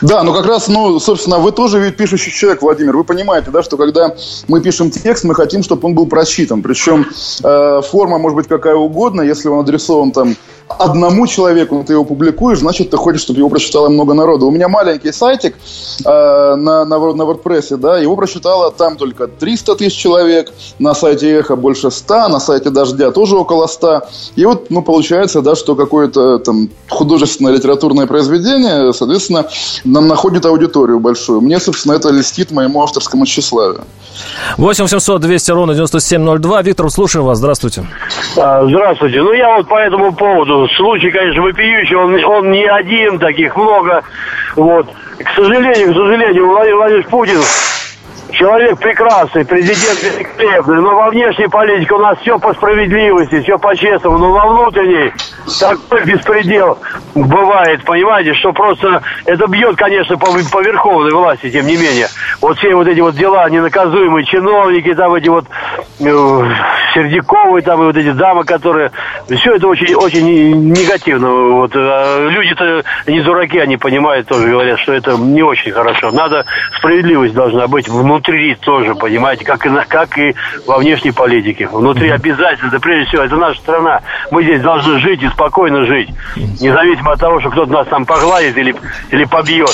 [0.02, 2.98] Да, ну как раз, ну, собственно, вы тоже ведь пишущий человек, Владимир.
[2.98, 4.16] Вы понимаете, да, что когда
[4.48, 6.62] мы пишем текст, мы хотим, чтобы он был просчитан.
[6.62, 7.06] Причем
[7.44, 10.36] э, форма может быть какая угодно, если он адресован там
[10.80, 14.48] одному человеку ты его публикуешь, значит, ты хочешь, чтобы его прочитало много народу.
[14.48, 15.56] У меня маленький сайтик
[16.06, 21.32] э, на, на, на WordPress, да, его прочитало там только 300 тысяч человек, на сайте
[21.32, 24.02] Эхо больше 100, на сайте Дождя тоже около 100.
[24.36, 29.46] И вот, ну, получается, да, что какое-то там художественное литературное произведение, соответственно,
[29.84, 31.42] нам находит аудиторию большую.
[31.42, 33.84] Мне, собственно, это листит моему авторскому тщеславию.
[34.58, 36.62] 8 700 200 ровно 9702.
[36.62, 37.38] Виктор, слушаю вас.
[37.38, 37.86] Здравствуйте.
[38.38, 39.22] А, здравствуйте.
[39.22, 44.04] Ну, я вот по этому поводу случай, конечно, вопиющий, он, он не один, таких много.
[44.56, 44.88] Вот.
[45.24, 47.42] К сожалению, к сожалению, Владимир Владимирович Путин
[48.32, 54.18] человек прекрасный, президент великолепный, но во внешней политике у нас все по справедливости, все по-честному,
[54.18, 55.14] но во внутренней
[55.60, 56.78] такой беспредел
[57.14, 62.08] бывает, понимаете, что просто это бьет, конечно, по, по верховной власти, тем не менее.
[62.42, 65.46] Вот все вот эти вот дела, ненаказуемые чиновники, там эти вот
[66.00, 66.44] э,
[66.94, 68.92] Сердяковые, там и вот эти дамы, которые...
[69.30, 71.30] Все это очень, очень негативно.
[71.30, 76.12] Вот, э, люди-то не дураки, они понимают тоже, говорят, что это не очень хорошо.
[76.12, 76.46] Надо,
[76.78, 78.21] справедливость должна быть внутри
[78.62, 81.68] тоже, понимаете, как и, на, как и во внешней политике.
[81.68, 84.02] Внутри обязательно, да прежде всего, это наша страна.
[84.32, 86.10] Мы здесь должны жить и спокойно жить.
[86.36, 88.76] Независимо от того, что кто-то нас там погладит или,
[89.12, 89.70] или побьет.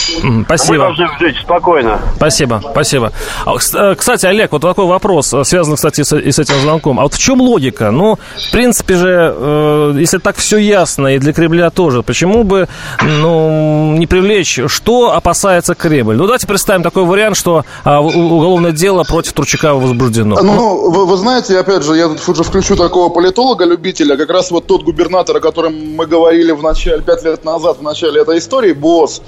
[0.45, 0.73] Спасибо.
[0.73, 1.99] Мы должны жить спокойно.
[2.15, 3.11] Спасибо, спасибо.
[3.45, 6.99] А, э, кстати, Олег, вот такой вопрос, э, связанный, кстати, и с этим звонком.
[6.99, 7.91] А вот в чем логика?
[7.91, 12.67] Ну, в принципе же, э, если так все ясно, и для Кремля тоже, почему бы,
[13.01, 16.15] ну, не привлечь, что опасается Кремль?
[16.15, 18.01] Ну, давайте представим такой вариант, что а,
[18.37, 20.39] уголовное дело против Турчака возбуждено.
[20.41, 24.67] Ну, вы, вы знаете, опять же, я тут уже включу такого политолога-любителя, как раз вот
[24.67, 28.73] тот губернатор, о котором мы говорили в начале, пять лет назад, в начале этой истории,
[28.73, 29.21] БОС.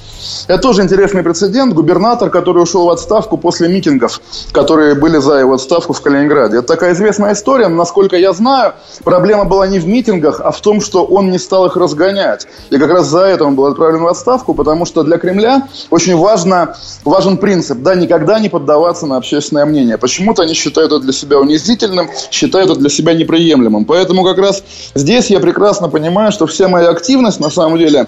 [0.48, 1.74] Это тоже интересный прецедент.
[1.74, 6.58] Губернатор, который ушел в отставку после митингов, которые были за его отставку в Калининграде.
[6.58, 7.67] Это такая известная история.
[7.67, 11.65] Насколько я знаю, проблема была не в митингах, а в том, что он не стал
[11.65, 12.48] их разгонять.
[12.69, 16.15] И как раз за это он был отправлен в отставку, потому что для Кремля очень
[16.17, 19.98] важно, важен принцип, да, никогда не поддаваться на общественное мнение.
[19.98, 23.86] Почему-то они считают это для себя унизительным, считают это для себя неприемлемым.
[23.86, 24.64] Поэтому как раз
[24.96, 28.08] здесь я прекрасно понимаю, что вся моя активность, на самом деле,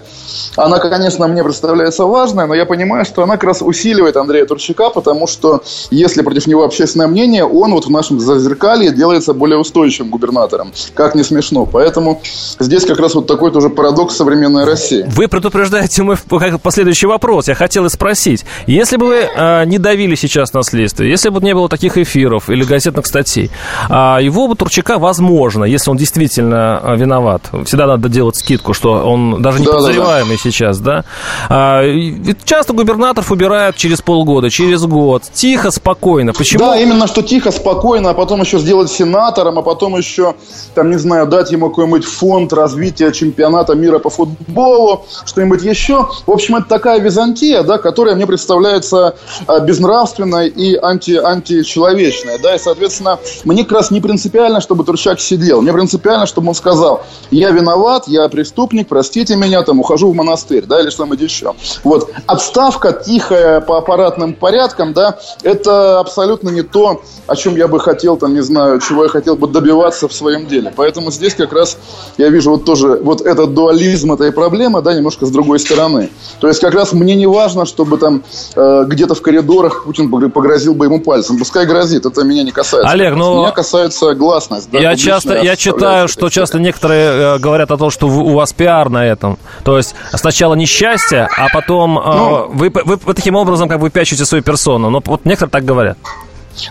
[0.56, 4.90] она, конечно, мне представляется важной, но я понимаю, что она как раз усиливает Андрея Турчака,
[4.90, 10.10] потому что если против него общественное мнение, он вот в нашем зазеркалье делается более устойчивым
[10.10, 10.72] губернатором.
[10.94, 11.66] Как не смешно.
[11.66, 12.20] Поэтому
[12.58, 15.04] здесь как раз вот такой тоже парадокс современной России.
[15.08, 16.16] Вы предупреждаете мой
[16.62, 17.48] последующий вопрос.
[17.48, 18.44] Я хотел и спросить.
[18.66, 22.50] Если бы вы э, не давили сейчас на следствие, если бы не было таких эфиров
[22.50, 23.50] или газетных статей,
[23.88, 28.92] э, его бы Турчака, возможно, если он действительно э, виноват, всегда надо делать скидку, что
[28.92, 30.50] он даже не да, подозреваемый да, да.
[30.50, 31.04] сейчас, да?
[31.48, 31.82] А,
[32.44, 35.22] часто губернаторов убирают через полгода, через год.
[35.32, 36.32] Тихо, спокойно.
[36.32, 36.60] Почему?
[36.60, 40.34] Да, именно что тихо, спокойно, а потом еще сделать сенатором, а потом еще,
[40.74, 46.08] там, не знаю, дать ему какой-нибудь фонд развития чемпионата мира по футболу, что-нибудь еще.
[46.26, 49.14] В общем, это такая Византия, да, которая мне представляется
[49.46, 55.20] а, безнравственной и анти античеловечной, да, и, соответственно, мне как раз не принципиально, чтобы Турчак
[55.20, 55.62] сидел.
[55.62, 60.64] Мне принципиально, чтобы он сказал, я виноват, я преступник, простите меня, там, ухожу в монастырь,
[60.66, 61.54] да, или что-нибудь еще.
[61.84, 62.10] Вот.
[62.26, 68.16] Отставка тихая по аппаратным порядкам, да, это абсолютно не то, о чем я бы хотел,
[68.16, 70.72] там, не знаю, чего я хотел бы добиваться в своем деле.
[70.74, 71.76] Поэтому здесь как раз
[72.18, 76.10] я вижу вот тоже вот этот дуализм этой проблемы, да, немножко с другой стороны.
[76.40, 78.22] То есть как раз мне не важно, чтобы там
[78.54, 80.10] э, где-то в коридорах Путин
[80.52, 81.38] погрозил бы ему пальцем.
[81.38, 82.90] Пускай грозит, это меня не касается.
[82.90, 83.40] Олег, ну...
[83.40, 84.70] Меня касается гласность.
[84.70, 88.52] Да, я часто, я читаю, что часто некоторые э, говорят о том, что у вас
[88.52, 89.38] пиар на этом.
[89.64, 93.88] То есть сначала несчастье, а потом э, ну, вы, вы, вы таким образом как бы
[93.88, 94.90] пячете свою персону.
[94.90, 95.96] Но вот некоторые так говорят.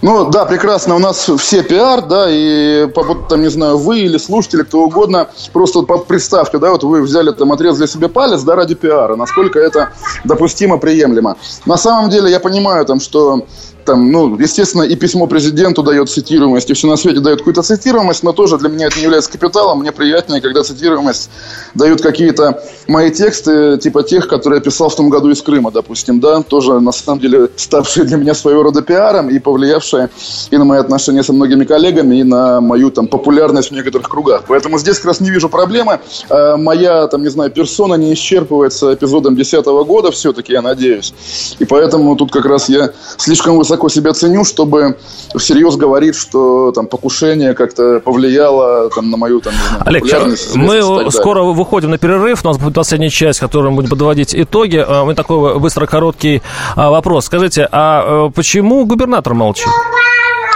[0.01, 0.95] Ну, да, прекрасно.
[0.95, 2.87] У нас все пиар, да, и
[3.29, 7.51] там, не знаю, вы или слушатели, кто угодно, просто представьте, да, вот вы взяли там,
[7.51, 9.15] отрезали себе палец, да, ради пиара.
[9.15, 9.89] Насколько это
[10.23, 11.35] допустимо, приемлемо.
[11.65, 13.45] На самом деле, я понимаю, там, что
[13.85, 18.23] там, ну, естественно, и письмо президенту дает цитируемость, и все на свете дает какую-то цитируемость,
[18.23, 19.79] но тоже для меня это не является капиталом.
[19.79, 21.29] Мне приятнее, когда цитируемость
[21.75, 26.19] дают какие-то мои тексты, типа тех, которые я писал в том году из Крыма, допустим,
[26.19, 30.09] да, тоже, на самом деле, ставшие для меня своего рода пиаром и повлиявшие
[30.49, 34.43] и на мои отношения со многими коллегами, и на мою, там, популярность в некоторых кругах.
[34.47, 35.99] Поэтому здесь как раз не вижу проблемы.
[36.29, 41.13] А моя, там, не знаю, персона не исчерпывается эпизодом 2010 года все-таки, я надеюсь.
[41.59, 44.97] И поэтому тут как раз я слишком высоко высоко себя ценю, чтобы
[45.35, 50.55] всерьез говорить, что там покушение как-то повлияло там, на мою там, знаю, Олег, популярность.
[50.55, 52.43] мы скоро выходим на перерыв.
[52.43, 54.83] У нас будет последняя часть, в которой мы будем подводить итоги.
[54.87, 56.41] А, Мы такой быстро короткий
[56.75, 57.25] а, вопрос.
[57.25, 59.67] Скажите, а э, почему губернатор молчит?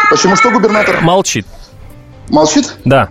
[0.09, 1.45] Почему что губернатор Молчит.
[2.29, 2.75] молчит?
[2.85, 3.09] Да.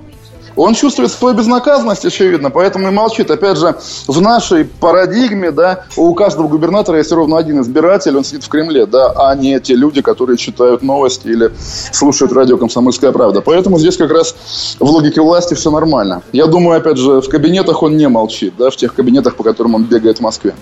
[0.56, 3.30] Он чувствует свою безнаказанность, очевидно, поэтому и молчит.
[3.30, 3.74] Опять же,
[4.06, 8.86] в нашей парадигме, да, у каждого губернатора есть ровно один избиратель, он сидит в Кремле,
[8.86, 11.50] да, а не те люди, которые читают новости или
[11.92, 13.40] слушают радио «Комсомольская правда».
[13.40, 14.34] Поэтому здесь как раз
[14.78, 16.22] в логике власти все нормально.
[16.32, 19.74] Я думаю, опять же, в кабинетах он не молчит, да, в тех кабинетах, по которым
[19.74, 20.54] он бегает в Москве.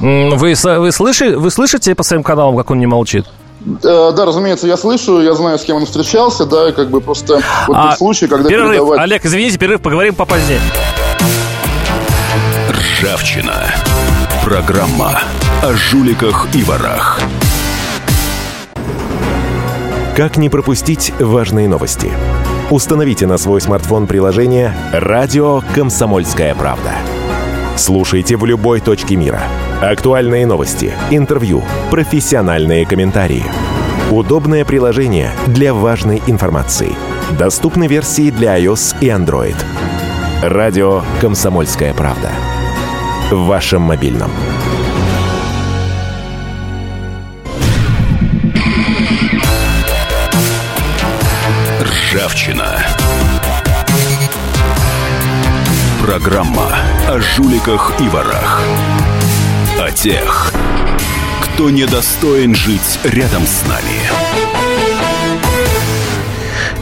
[0.00, 3.24] Вы, вы, слыши, вы слышите по своим каналам, как он не молчит?
[3.82, 7.00] Э, Да, разумеется, я слышу, я знаю, с кем он встречался, да, и как бы
[7.00, 8.70] просто вот А, тот случай, когда перерыв.
[8.72, 9.00] передавать...
[9.00, 10.60] Олег, извините, перерыв, поговорим попозднее.
[12.70, 13.54] Ржавчина.
[14.44, 15.20] Программа
[15.62, 17.20] о жуликах и ворах.
[20.16, 22.10] Как не пропустить важные новости?
[22.70, 26.92] Установите на свой смартфон приложение «Радио Комсомольская правда».
[27.76, 29.42] Слушайте в любой точке мира.
[29.80, 33.44] Актуальные новости, интервью, профессиональные комментарии.
[34.10, 36.94] Удобное приложение для важной информации.
[37.38, 39.54] Доступны версии для iOS и Android.
[40.42, 42.30] Радио «Комсомольская правда».
[43.30, 44.30] В вашем мобильном.
[51.82, 52.78] Ржавчина.
[56.02, 56.68] Программа
[57.08, 58.62] о жуликах и ворах.
[59.78, 60.52] О тех,
[61.42, 64.45] кто недостоин жить рядом с нами.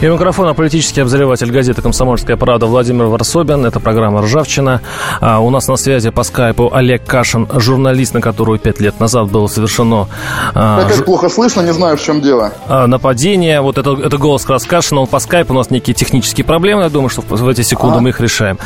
[0.01, 3.65] И микрофона политический обозреватель газеты «Комсомольская правда» Владимир Варсобин.
[3.65, 4.81] Это программа «Ржавчина».
[5.21, 9.31] А у нас на связи по скайпу Олег Кашин, журналист, на которого пять лет назад
[9.31, 10.07] было совершено
[10.53, 12.51] а, Опять жу- плохо слышно, не знаю, в чем дело.
[12.67, 13.61] а, нападение.
[13.61, 15.53] Вот это, это голос как раз Кашина, он по скайпу.
[15.53, 16.83] У нас некие технические проблемы.
[16.83, 18.59] Я думаю, что в, в эти секунды мы их решаем.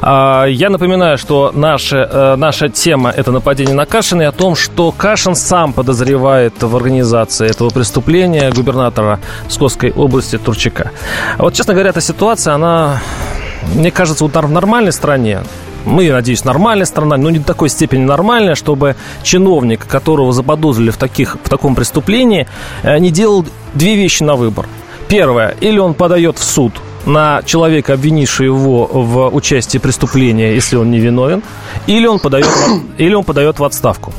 [0.00, 4.54] А, я напоминаю, что наша, э, наша тема– это нападение на Кашина и о том,
[4.54, 10.67] что Кашин сам подозревает в организации этого преступления губернатора Псковской области Турчака.
[11.38, 13.00] А Вот, честно говоря, эта ситуация, она,
[13.74, 15.40] мне кажется, вот в нормальной стране,
[15.84, 20.96] мы, надеюсь, нормальная страна, но не до такой степени нормальная, чтобы чиновник, которого заподозрили в,
[20.96, 22.46] таких, в таком преступлении,
[22.82, 24.66] э, не делал две вещи на выбор.
[25.08, 26.74] Первое, или он подает в суд
[27.06, 31.42] на человека, обвинившего его в участии преступления, если он не виновен,
[31.86, 32.46] или он подает,
[32.98, 34.12] или он подает в отставку.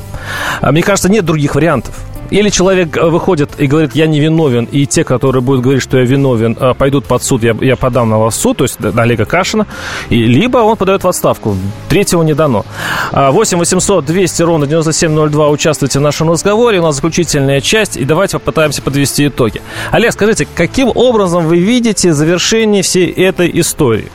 [0.60, 1.94] А Мне кажется, нет других вариантов.
[2.30, 5.98] Или человек э, выходит и говорит, я не виновен, и те, которые будут говорить, что
[5.98, 9.02] я виновен, э, пойдут под суд, я, я подам на вас суд, то есть на
[9.02, 9.66] Олега Кашина,
[10.08, 11.56] и, либо он подает в отставку.
[11.88, 12.64] Третьего не дано.
[13.12, 18.04] А, 8 800 200 ровно 9702 участвуйте в нашем разговоре, у нас заключительная часть, и
[18.04, 19.60] давайте попытаемся подвести итоги.
[19.90, 24.10] Олег, скажите, каким образом вы видите завершение всей этой истории?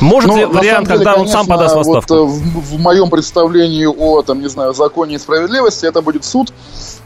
[0.00, 2.14] Может Ну, ли вариант, деле, когда он сам подаст в отставку?
[2.14, 6.24] Вот, э, в, в моем представлении о, там, не знаю, законе и справедливости, это будет
[6.24, 6.52] суд,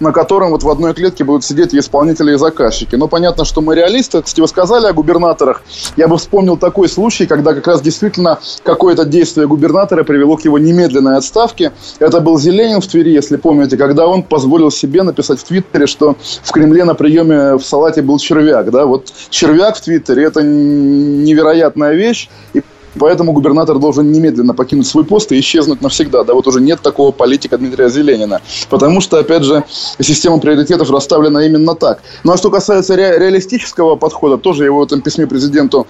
[0.01, 2.97] на котором вот в одной клетке будут сидеть и исполнители, и заказчики.
[2.97, 4.23] Но понятно, что мы реалисты.
[4.23, 5.63] Кстати, вы сказали о губернаторах.
[5.97, 10.59] Я бы вспомнил такой случай, когда как раз действительно какое-то действие губернатора привело к его
[10.59, 11.73] немедленной отставке.
[11.99, 16.17] Это был Зеленин в Твери, если помните, когда он позволил себе написать в Твиттере, что
[16.43, 18.71] в Кремле на приеме в салате был червяк.
[18.71, 18.87] Да?
[18.87, 22.29] Вот червяк в Твиттере– это невероятная вещь.
[22.55, 22.63] И
[22.99, 26.25] Поэтому губернатор должен немедленно покинуть свой пост и исчезнуть навсегда.
[26.25, 28.41] Да, вот уже нет такого политика Дмитрия Зеленина.
[28.69, 29.65] Потому что, опять же,
[30.01, 32.03] система приоритетов расставлена именно так.
[32.25, 35.87] Ну, а что касается ре- реалистического подхода, тоже его в этом письме президенту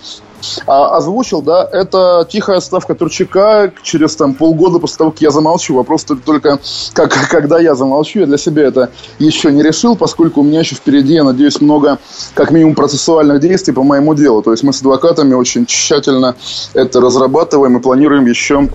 [0.67, 5.75] а, озвучил, да, это тихая отставка Турчака через там полгода после того, как я замолчу.
[5.75, 6.59] Вопрос только- только,
[6.93, 10.75] как, когда я замолчу, я для себя это еще не решил, поскольку у меня еще
[10.75, 11.99] впереди, я надеюсь, много,
[12.35, 14.43] как минимум, процессуальных действий по моему делу.
[14.43, 16.35] То есть мы с адвокатами очень тщательно
[16.75, 18.69] это разрабатываем и планируем еще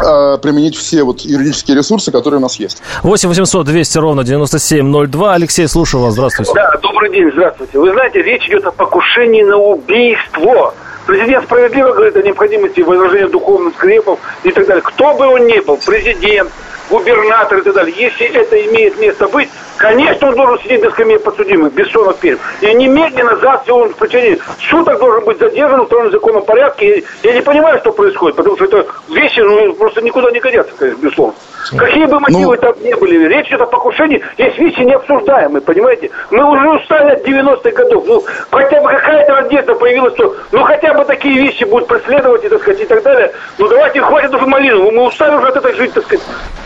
[0.00, 2.82] а, применить все вот юридические ресурсы, которые у нас есть.
[3.02, 5.34] 8 800 200 ровно 9702.
[5.34, 6.14] Алексей, слушаю вас.
[6.14, 6.52] Здравствуйте.
[6.54, 7.78] Да, добрый день, здравствуйте.
[7.78, 10.74] Вы знаете, речь идет о покушении на убийство.
[11.06, 14.82] Президент справедливо говорит о необходимости возражения духовных скрепов и так далее.
[14.82, 16.50] Кто бы он ни был, президент,
[16.90, 21.18] губернатор и так далее, если это имеет место быть, конечно, он должен сидеть на скамье
[21.18, 22.38] подсудимых, Бессонов перед.
[22.60, 24.38] И немедленно завтра он в течение
[24.70, 27.04] суток должен быть задержан в установленном законном порядке.
[27.22, 31.00] Я не понимаю, что происходит, потому что это вещи ну, просто никуда не годятся, конечно,
[31.00, 31.34] безусловно.
[31.76, 36.10] Какие бы мотивы там ни были, речь идет о покушении, есть вещи необсуждаемые, понимаете?
[36.30, 38.04] Мы уже устали от 90-х годов.
[38.06, 42.48] Ну, хотя бы какая-то надежда появилась, что ну хотя бы такие вещи будут преследовать и,
[42.48, 43.32] так сказать, и так далее.
[43.58, 46.24] Ну давайте хватит уже малину, мы устали уже от этой жить, так сказать.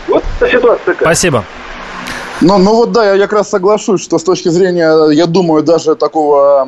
[0.09, 0.95] Вот ситуация.
[0.95, 1.45] Спасибо.
[2.41, 5.95] Ну, ну вот да, я как раз соглашусь, что с точки зрения, я думаю, даже
[5.95, 6.67] такого,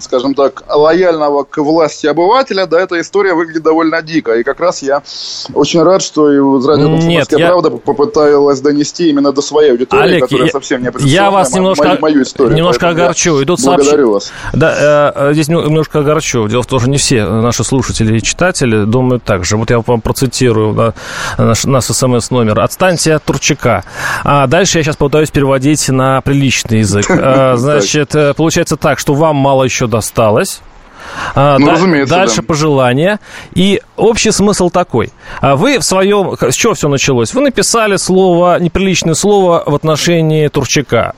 [0.00, 4.36] скажем так, лояльного к власти обывателя, да, эта история выглядит довольно дико.
[4.36, 5.02] И как раз я
[5.54, 7.48] очень рад, что и радио «Комсомольская я...
[7.48, 11.88] правда» попыталась донести именно до своей аудитории, Олег, которая я, совсем не Я вас немножко,
[11.88, 12.56] мою, мою историю.
[12.56, 13.42] немножко огорчу.
[13.42, 14.30] Идут благодарю сообщ...
[14.30, 14.52] вас.
[14.52, 16.46] Да, э, здесь немножко огорчу.
[16.48, 19.56] Дело в том, что не все наши слушатели и читатели думают так же.
[19.56, 20.94] Вот я вам процитирую да,
[21.38, 22.60] наш, наш смс-номер.
[22.60, 23.84] «Отстаньте от Турчака».
[24.22, 27.06] А дальше я сейчас попытаюсь переводить на приличный язык.
[27.30, 30.60] А, значит, э, получается так, что вам мало еще досталось.
[31.34, 32.42] А, ну, да, разумеется, дальше да.
[32.42, 33.20] пожелания.
[33.54, 35.10] И общий смысл такой.
[35.40, 36.36] А вы в своем...
[36.40, 37.34] С чего все началось?
[37.34, 41.14] Вы написали слово, неприличное слово в отношении Турчака.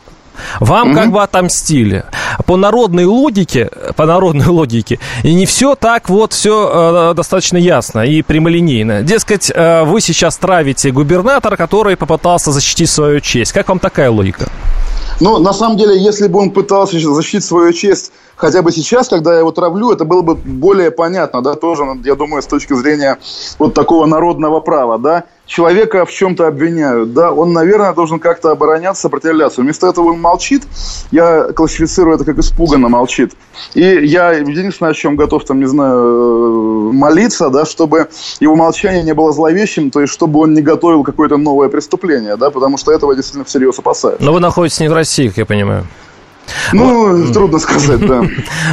[0.61, 0.95] Вам mm-hmm.
[0.95, 2.05] как бы отомстили.
[2.47, 8.01] По народной логике, по народной логике, и не все так вот все э, достаточно ясно
[8.01, 9.03] и прямолинейно.
[9.03, 13.53] Дескать, э, вы сейчас травите губернатора, который попытался защитить свою честь.
[13.53, 14.47] Как вам такая логика?
[15.20, 19.34] Ну, на самом деле, если бы он пытался защитить свою честь хотя бы сейчас, когда
[19.34, 23.18] я его травлю, это было бы более понятно, да, тоже, я думаю, с точки зрения
[23.59, 29.03] вот такого народного права, да, человека в чем-то обвиняют, да, он, наверное, должен как-то обороняться,
[29.03, 29.61] сопротивляться.
[29.61, 30.62] Вместо этого он молчит,
[31.11, 33.32] я классифицирую это как испуганно молчит.
[33.74, 39.12] И я единственное, о чем готов, там, не знаю, молиться, да, чтобы его молчание не
[39.12, 43.16] было зловещим, то есть, чтобы он не готовил какое-то новое преступление, да, потому что этого
[43.16, 44.24] действительно всерьез опасаются.
[44.24, 45.84] Но вы находитесь не в России, как я понимаю.
[46.72, 48.22] Ну, трудно сказать, да.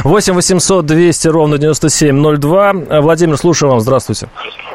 [0.04, 2.72] 8 800 200 ровно 9702.
[3.00, 3.80] Владимир, слушаю вам.
[3.80, 4.28] Здравствуйте.
[4.36, 4.67] Здравствуйте,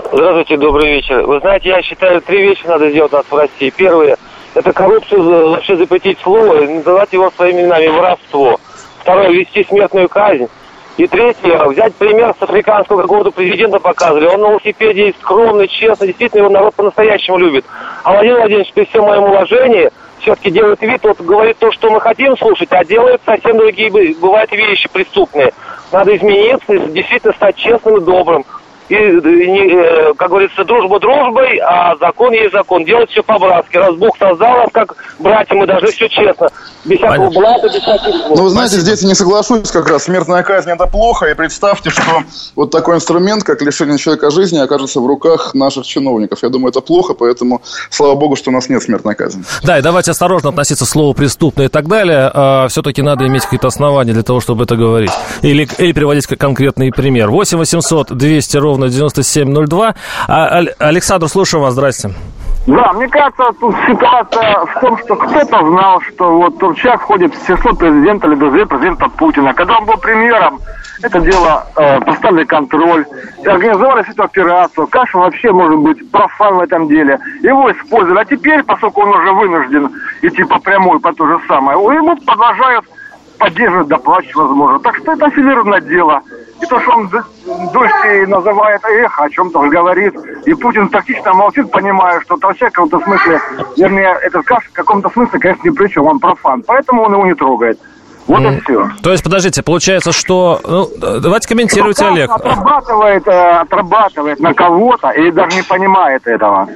[0.57, 1.23] добрый вечер.
[1.23, 3.73] Вы знаете, я считаю, три вещи надо сделать у нас в России.
[3.75, 4.15] Первое–
[4.53, 8.59] это коррупцию вообще запретить слово, называть его своими именами воровство.
[8.99, 10.45] Второе– ввести смертную казнь.
[10.97, 14.27] И третье, взять пример с африканского какого-то президента показывали.
[14.27, 17.65] Он на велосипеде скромный, честный, действительно его народ по-настоящему любит.
[18.03, 19.89] А Владимир Владимирович, при всем моем уважении,
[20.19, 24.51] все-таки делает вид, вот говорит то, что мы хотим слушать, а делает совсем другие, бывают
[24.51, 25.51] вещи преступные.
[25.91, 28.45] Надо измениться, действительно стать честным и добрым
[28.89, 32.83] и, и э, как говорится, дружба дружбой, а закон есть закон.
[32.85, 33.77] Делать все по-братски.
[33.77, 36.49] Раз Бог создал нас как братья, мы должны все честно.
[36.85, 38.29] Без всякого блата, без всяких.
[38.29, 40.03] Ну, вы знаете, здесь я не соглашусь как раз.
[40.03, 41.27] Смертная казнь– это плохо.
[41.27, 42.01] И представьте, что
[42.55, 46.39] вот такой инструмент, как лишение человека жизни, окажется в руках наших чиновников.
[46.43, 49.43] Я думаю, это плохо, поэтому слава богу, что у нас нет смертной казни.
[49.63, 52.29] Да, и давайте осторожно относиться к слову «преступно» и так далее.
[52.33, 55.11] А, все-таки надо иметь какие-то основания для того, чтобы это говорить.
[55.41, 57.29] Или, или приводить конкретный пример.
[57.29, 59.95] 8 800 200 ровно ровно 9702.
[60.27, 62.11] А, Александр, слушаю вас, здрасте.
[62.65, 67.45] Да, мне кажется, тут ситуация в том, что кто-то знал, что вот Турчак входит в
[67.45, 69.53] число президента или друзей президента Путина.
[69.53, 70.61] Когда он был премьером,
[71.01, 73.05] это дело э, поставили контроль,
[73.43, 74.87] и организовали эту операцию.
[74.87, 77.19] Кашин вообще может быть профан в этом деле.
[77.41, 78.21] Его использовали.
[78.21, 82.85] А теперь, поскольку он уже вынужден идти по прямой, по то же самое, ему продолжают
[83.37, 84.79] поддерживать, доплачивать, возможно.
[84.79, 86.21] Так что это аффилированное дело.
[86.61, 90.13] И то, что он дождь называет эхо, о чем-то говорит.
[90.45, 93.41] И Путин тактично молчит, понимая, что Толчак в каком-то смысле,
[93.77, 96.63] вернее, этот Каш в каком-то смысле, конечно, ни при чем, он профан.
[96.65, 97.79] Поэтому он его не трогает.
[98.27, 98.57] Вот mm.
[98.57, 98.89] и все.
[99.01, 100.61] То есть, подождите, получается, что...
[100.63, 102.31] Ну, давайте комментируйте, Олег.
[102.31, 106.69] Отрабатывает, э, отрабатывает на кого-то и даже не понимает этого.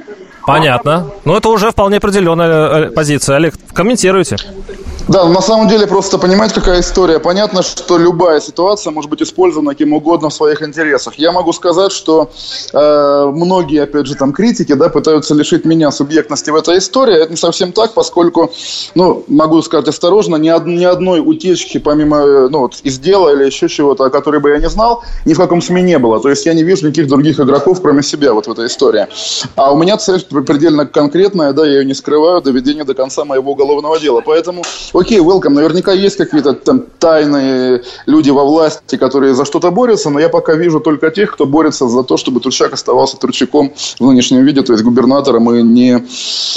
[0.46, 1.06] Понятно.
[1.24, 3.36] Ну, это уже вполне определенная э, позиция.
[3.36, 4.36] Олег, комментируйте.
[5.08, 7.18] Да, на самом деле просто понимаете, какая история.
[7.18, 11.14] Понятно, что любая ситуация может быть использована кем угодно в своих интересах.
[11.14, 12.30] Я могу сказать, что
[12.74, 17.14] э, многие, опять же, там критики, да, пытаются лишить меня субъектности в этой истории.
[17.16, 18.52] Это не совсем так, поскольку,
[18.94, 23.32] ну, могу сказать осторожно, ни, од- ни одной утечки, помимо, э, ну, вот, из дела
[23.32, 26.20] или еще чего-то, о которой бы я не знал, ни в каком СМИ не было.
[26.20, 29.06] То есть я не вижу никаких других игроков, кроме себя, вот в этой истории.
[29.56, 33.52] А у меня цель предельно конкретная, да, я ее не скрываю, доведение до конца моего
[33.52, 34.20] уголовного дела.
[34.20, 34.62] Поэтому
[34.98, 40.20] окей, welcome, наверняка есть какие-то там тайные люди во власти, которые за что-то борются, но
[40.20, 44.44] я пока вижу только тех, кто борется за то, чтобы Турчак оставался Турчаком в нынешнем
[44.44, 46.04] виде, то есть губернатором и не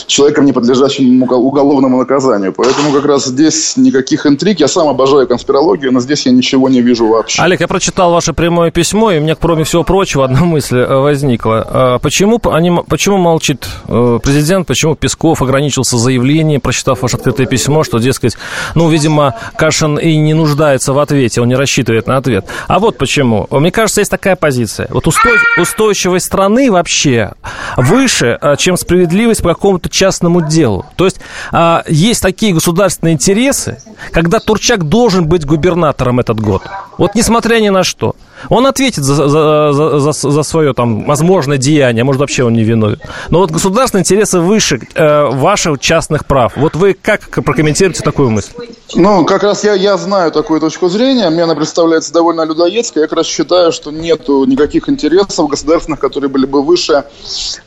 [0.07, 2.53] человеком, не подлежащим уголовному наказанию.
[2.53, 4.59] Поэтому как раз здесь никаких интриг.
[4.59, 7.41] Я сам обожаю конспирологию, но здесь я ничего не вижу вообще.
[7.41, 10.95] Олег, я прочитал ваше прямое письмо, и у меня, кроме всего прочего, одна мысль э,
[10.95, 11.67] возникла.
[11.69, 17.83] А почему, они, почему молчит э, президент, почему Песков ограничился заявлением, прочитав ваше открытое письмо,
[17.83, 18.30] что, дескать,
[18.75, 22.45] ну, видимо, Кашин и не нуждается в ответе, он не рассчитывает на ответ.
[22.67, 23.47] А вот почему.
[23.51, 24.88] Мне кажется, есть такая позиция.
[24.89, 27.34] Вот устой, устойчивость страны вообще
[27.77, 30.86] выше, а, чем справедливость по какому-то частному делу.
[30.95, 31.19] То есть
[31.51, 33.77] а, есть такие государственные интересы,
[34.11, 36.63] когда Турчак должен быть губернатором этот год.
[36.97, 38.15] Вот несмотря ни на что.
[38.49, 42.99] Он ответит за, за, за, за, свое там возможное деяние, может вообще он не виновен.
[43.29, 46.53] Но вот государственные интересы выше э, ваших частных прав.
[46.55, 48.51] Вот вы как прокомментируете такую мысль?
[48.93, 51.29] Ну, как раз я, я знаю такую точку зрения.
[51.29, 53.03] Мне она представляется довольно людоедской.
[53.03, 57.05] Я как раз считаю, что нет никаких интересов государственных, которые были бы выше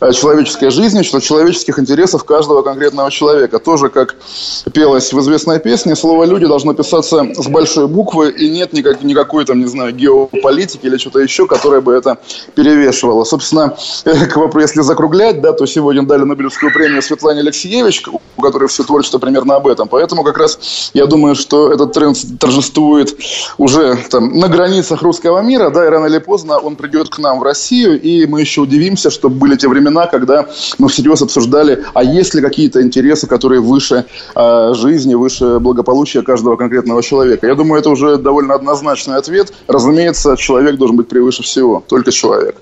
[0.00, 3.58] э, человеческой жизни, что человеческих интересов каждого конкретного человека.
[3.58, 4.16] Тоже, как
[4.72, 9.44] пелось в известной песне, слово «люди» должно писаться с большой буквы, и нет никак, никакой,
[9.44, 12.18] там, не знаю, геополитики или что-то еще, которое бы это
[12.54, 13.24] перевешивало.
[13.24, 18.04] Собственно, к вопросу, если закруглять, да, то сегодня дали Нобелевскую премию Светлане Алексеевич,
[18.36, 19.88] у которой все творчество примерно об этом.
[19.88, 23.16] Поэтому как раз я думаю, что этот тренд торжествует
[23.58, 27.40] уже там, на границах русского мира, да, и рано или поздно он придет к нам
[27.40, 30.46] в Россию, и мы еще удивимся, что были те времена, когда
[30.78, 34.04] мы всерьез обсуждали, а есть ли какие-то интересы, которые выше
[34.34, 37.46] э, жизни, выше благополучия каждого конкретного человека.
[37.46, 39.52] Я думаю, это уже довольно однозначный ответ.
[39.66, 42.56] Разумеется, человек должен быть превыше всего, только человек.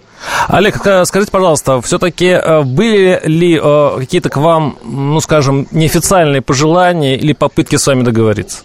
[0.49, 7.17] Олег, скажите, пожалуйста, все-таки э, были ли э, какие-то к вам, ну, скажем, неофициальные пожелания
[7.17, 8.63] или попытки с вами договориться?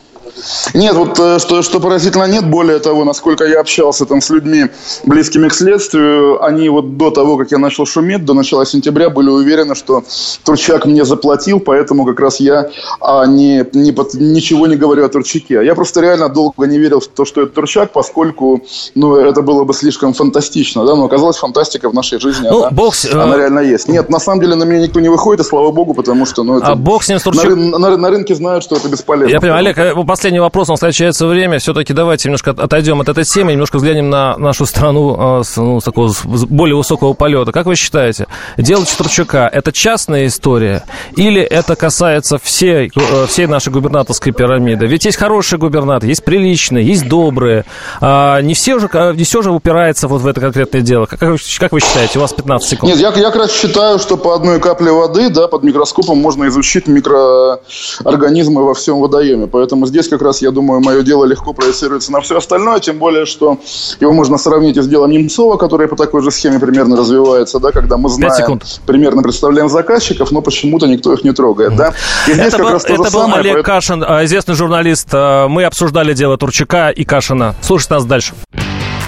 [0.74, 2.50] Нет, вот э, что, что поразительно, нет.
[2.50, 4.66] Более того, насколько я общался там с людьми,
[5.06, 9.30] близкими к следствию, они вот до того, как я начал шуметь, до начала сентября были
[9.30, 10.04] уверены, что
[10.44, 12.70] Турчак мне заплатил, поэтому как раз я
[13.00, 15.66] а, не, не, ничего не говорю о Турчаке.
[15.66, 18.62] Я просто реально долго не верил в то, что это Турчак, поскольку
[18.96, 20.86] ну, это было бы слишком фантастично.
[20.86, 20.96] Да?
[20.96, 23.38] Но оказалось, фантастика в нашей жизни, ну, она, бог, она э...
[23.40, 23.88] реально есть.
[23.88, 26.58] Нет, на самом деле на меня никто не выходит, и слава богу, потому что ну,
[26.58, 27.56] это, а бог с ним с Турчак...
[27.56, 29.32] на, на, на рынке знают, что это бесполезно.
[29.32, 31.58] Я понимаю, Олег, последний последний вопрос, у нас встречается время.
[31.58, 35.86] Все-таки давайте немножко отойдем от этой темы, немножко взглянем на нашу страну с, ну, с
[35.86, 37.54] такого с более высокого полета.
[37.54, 40.84] Как вы считаете, дело Четверчака– это частная история
[41.16, 44.86] или это касается всей, э, всей нашей губернаторской пирамиды?
[44.86, 47.64] Ведь есть хорошие губернаторы, есть приличные, есть добрые.
[48.02, 51.06] А не все же, не все же упирается вот в это конкретное дело.
[51.06, 52.20] Как, как вы считаете?
[52.20, 52.92] У вас 15 секунд.
[52.92, 56.50] Нет, я, я как раз считаю, что по одной капле воды да, под микроскопом можно
[56.50, 59.48] изучить микроорганизмы во всем водоеме.
[59.48, 63.26] Поэтому здесь как раз, я думаю, мое дело легко проецируется на все остальное, тем более,
[63.26, 63.60] что
[64.00, 67.72] его можно сравнить и с делом Немцова, которое по такой же схеме примерно развивается, да,
[67.72, 71.94] когда мы знаем, примерно представляем заказчиков, но почему-то никто их не трогает, да.
[72.28, 73.64] И здесь это как был, раз то это же был самое, Олег поэтому...
[73.64, 75.10] Кашин, а, известный журналист.
[75.14, 77.56] А, мы обсуждали дело Турчака и Кашина.
[77.62, 78.34] Слушайте нас дальше.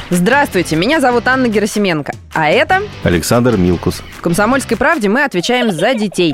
[0.10, 2.82] Здравствуйте, меня зовут Анна Герасименко, а это...
[3.03, 4.01] Александр Милкус.
[4.18, 6.34] В «Комсомольской правде» мы отвечаем за детей.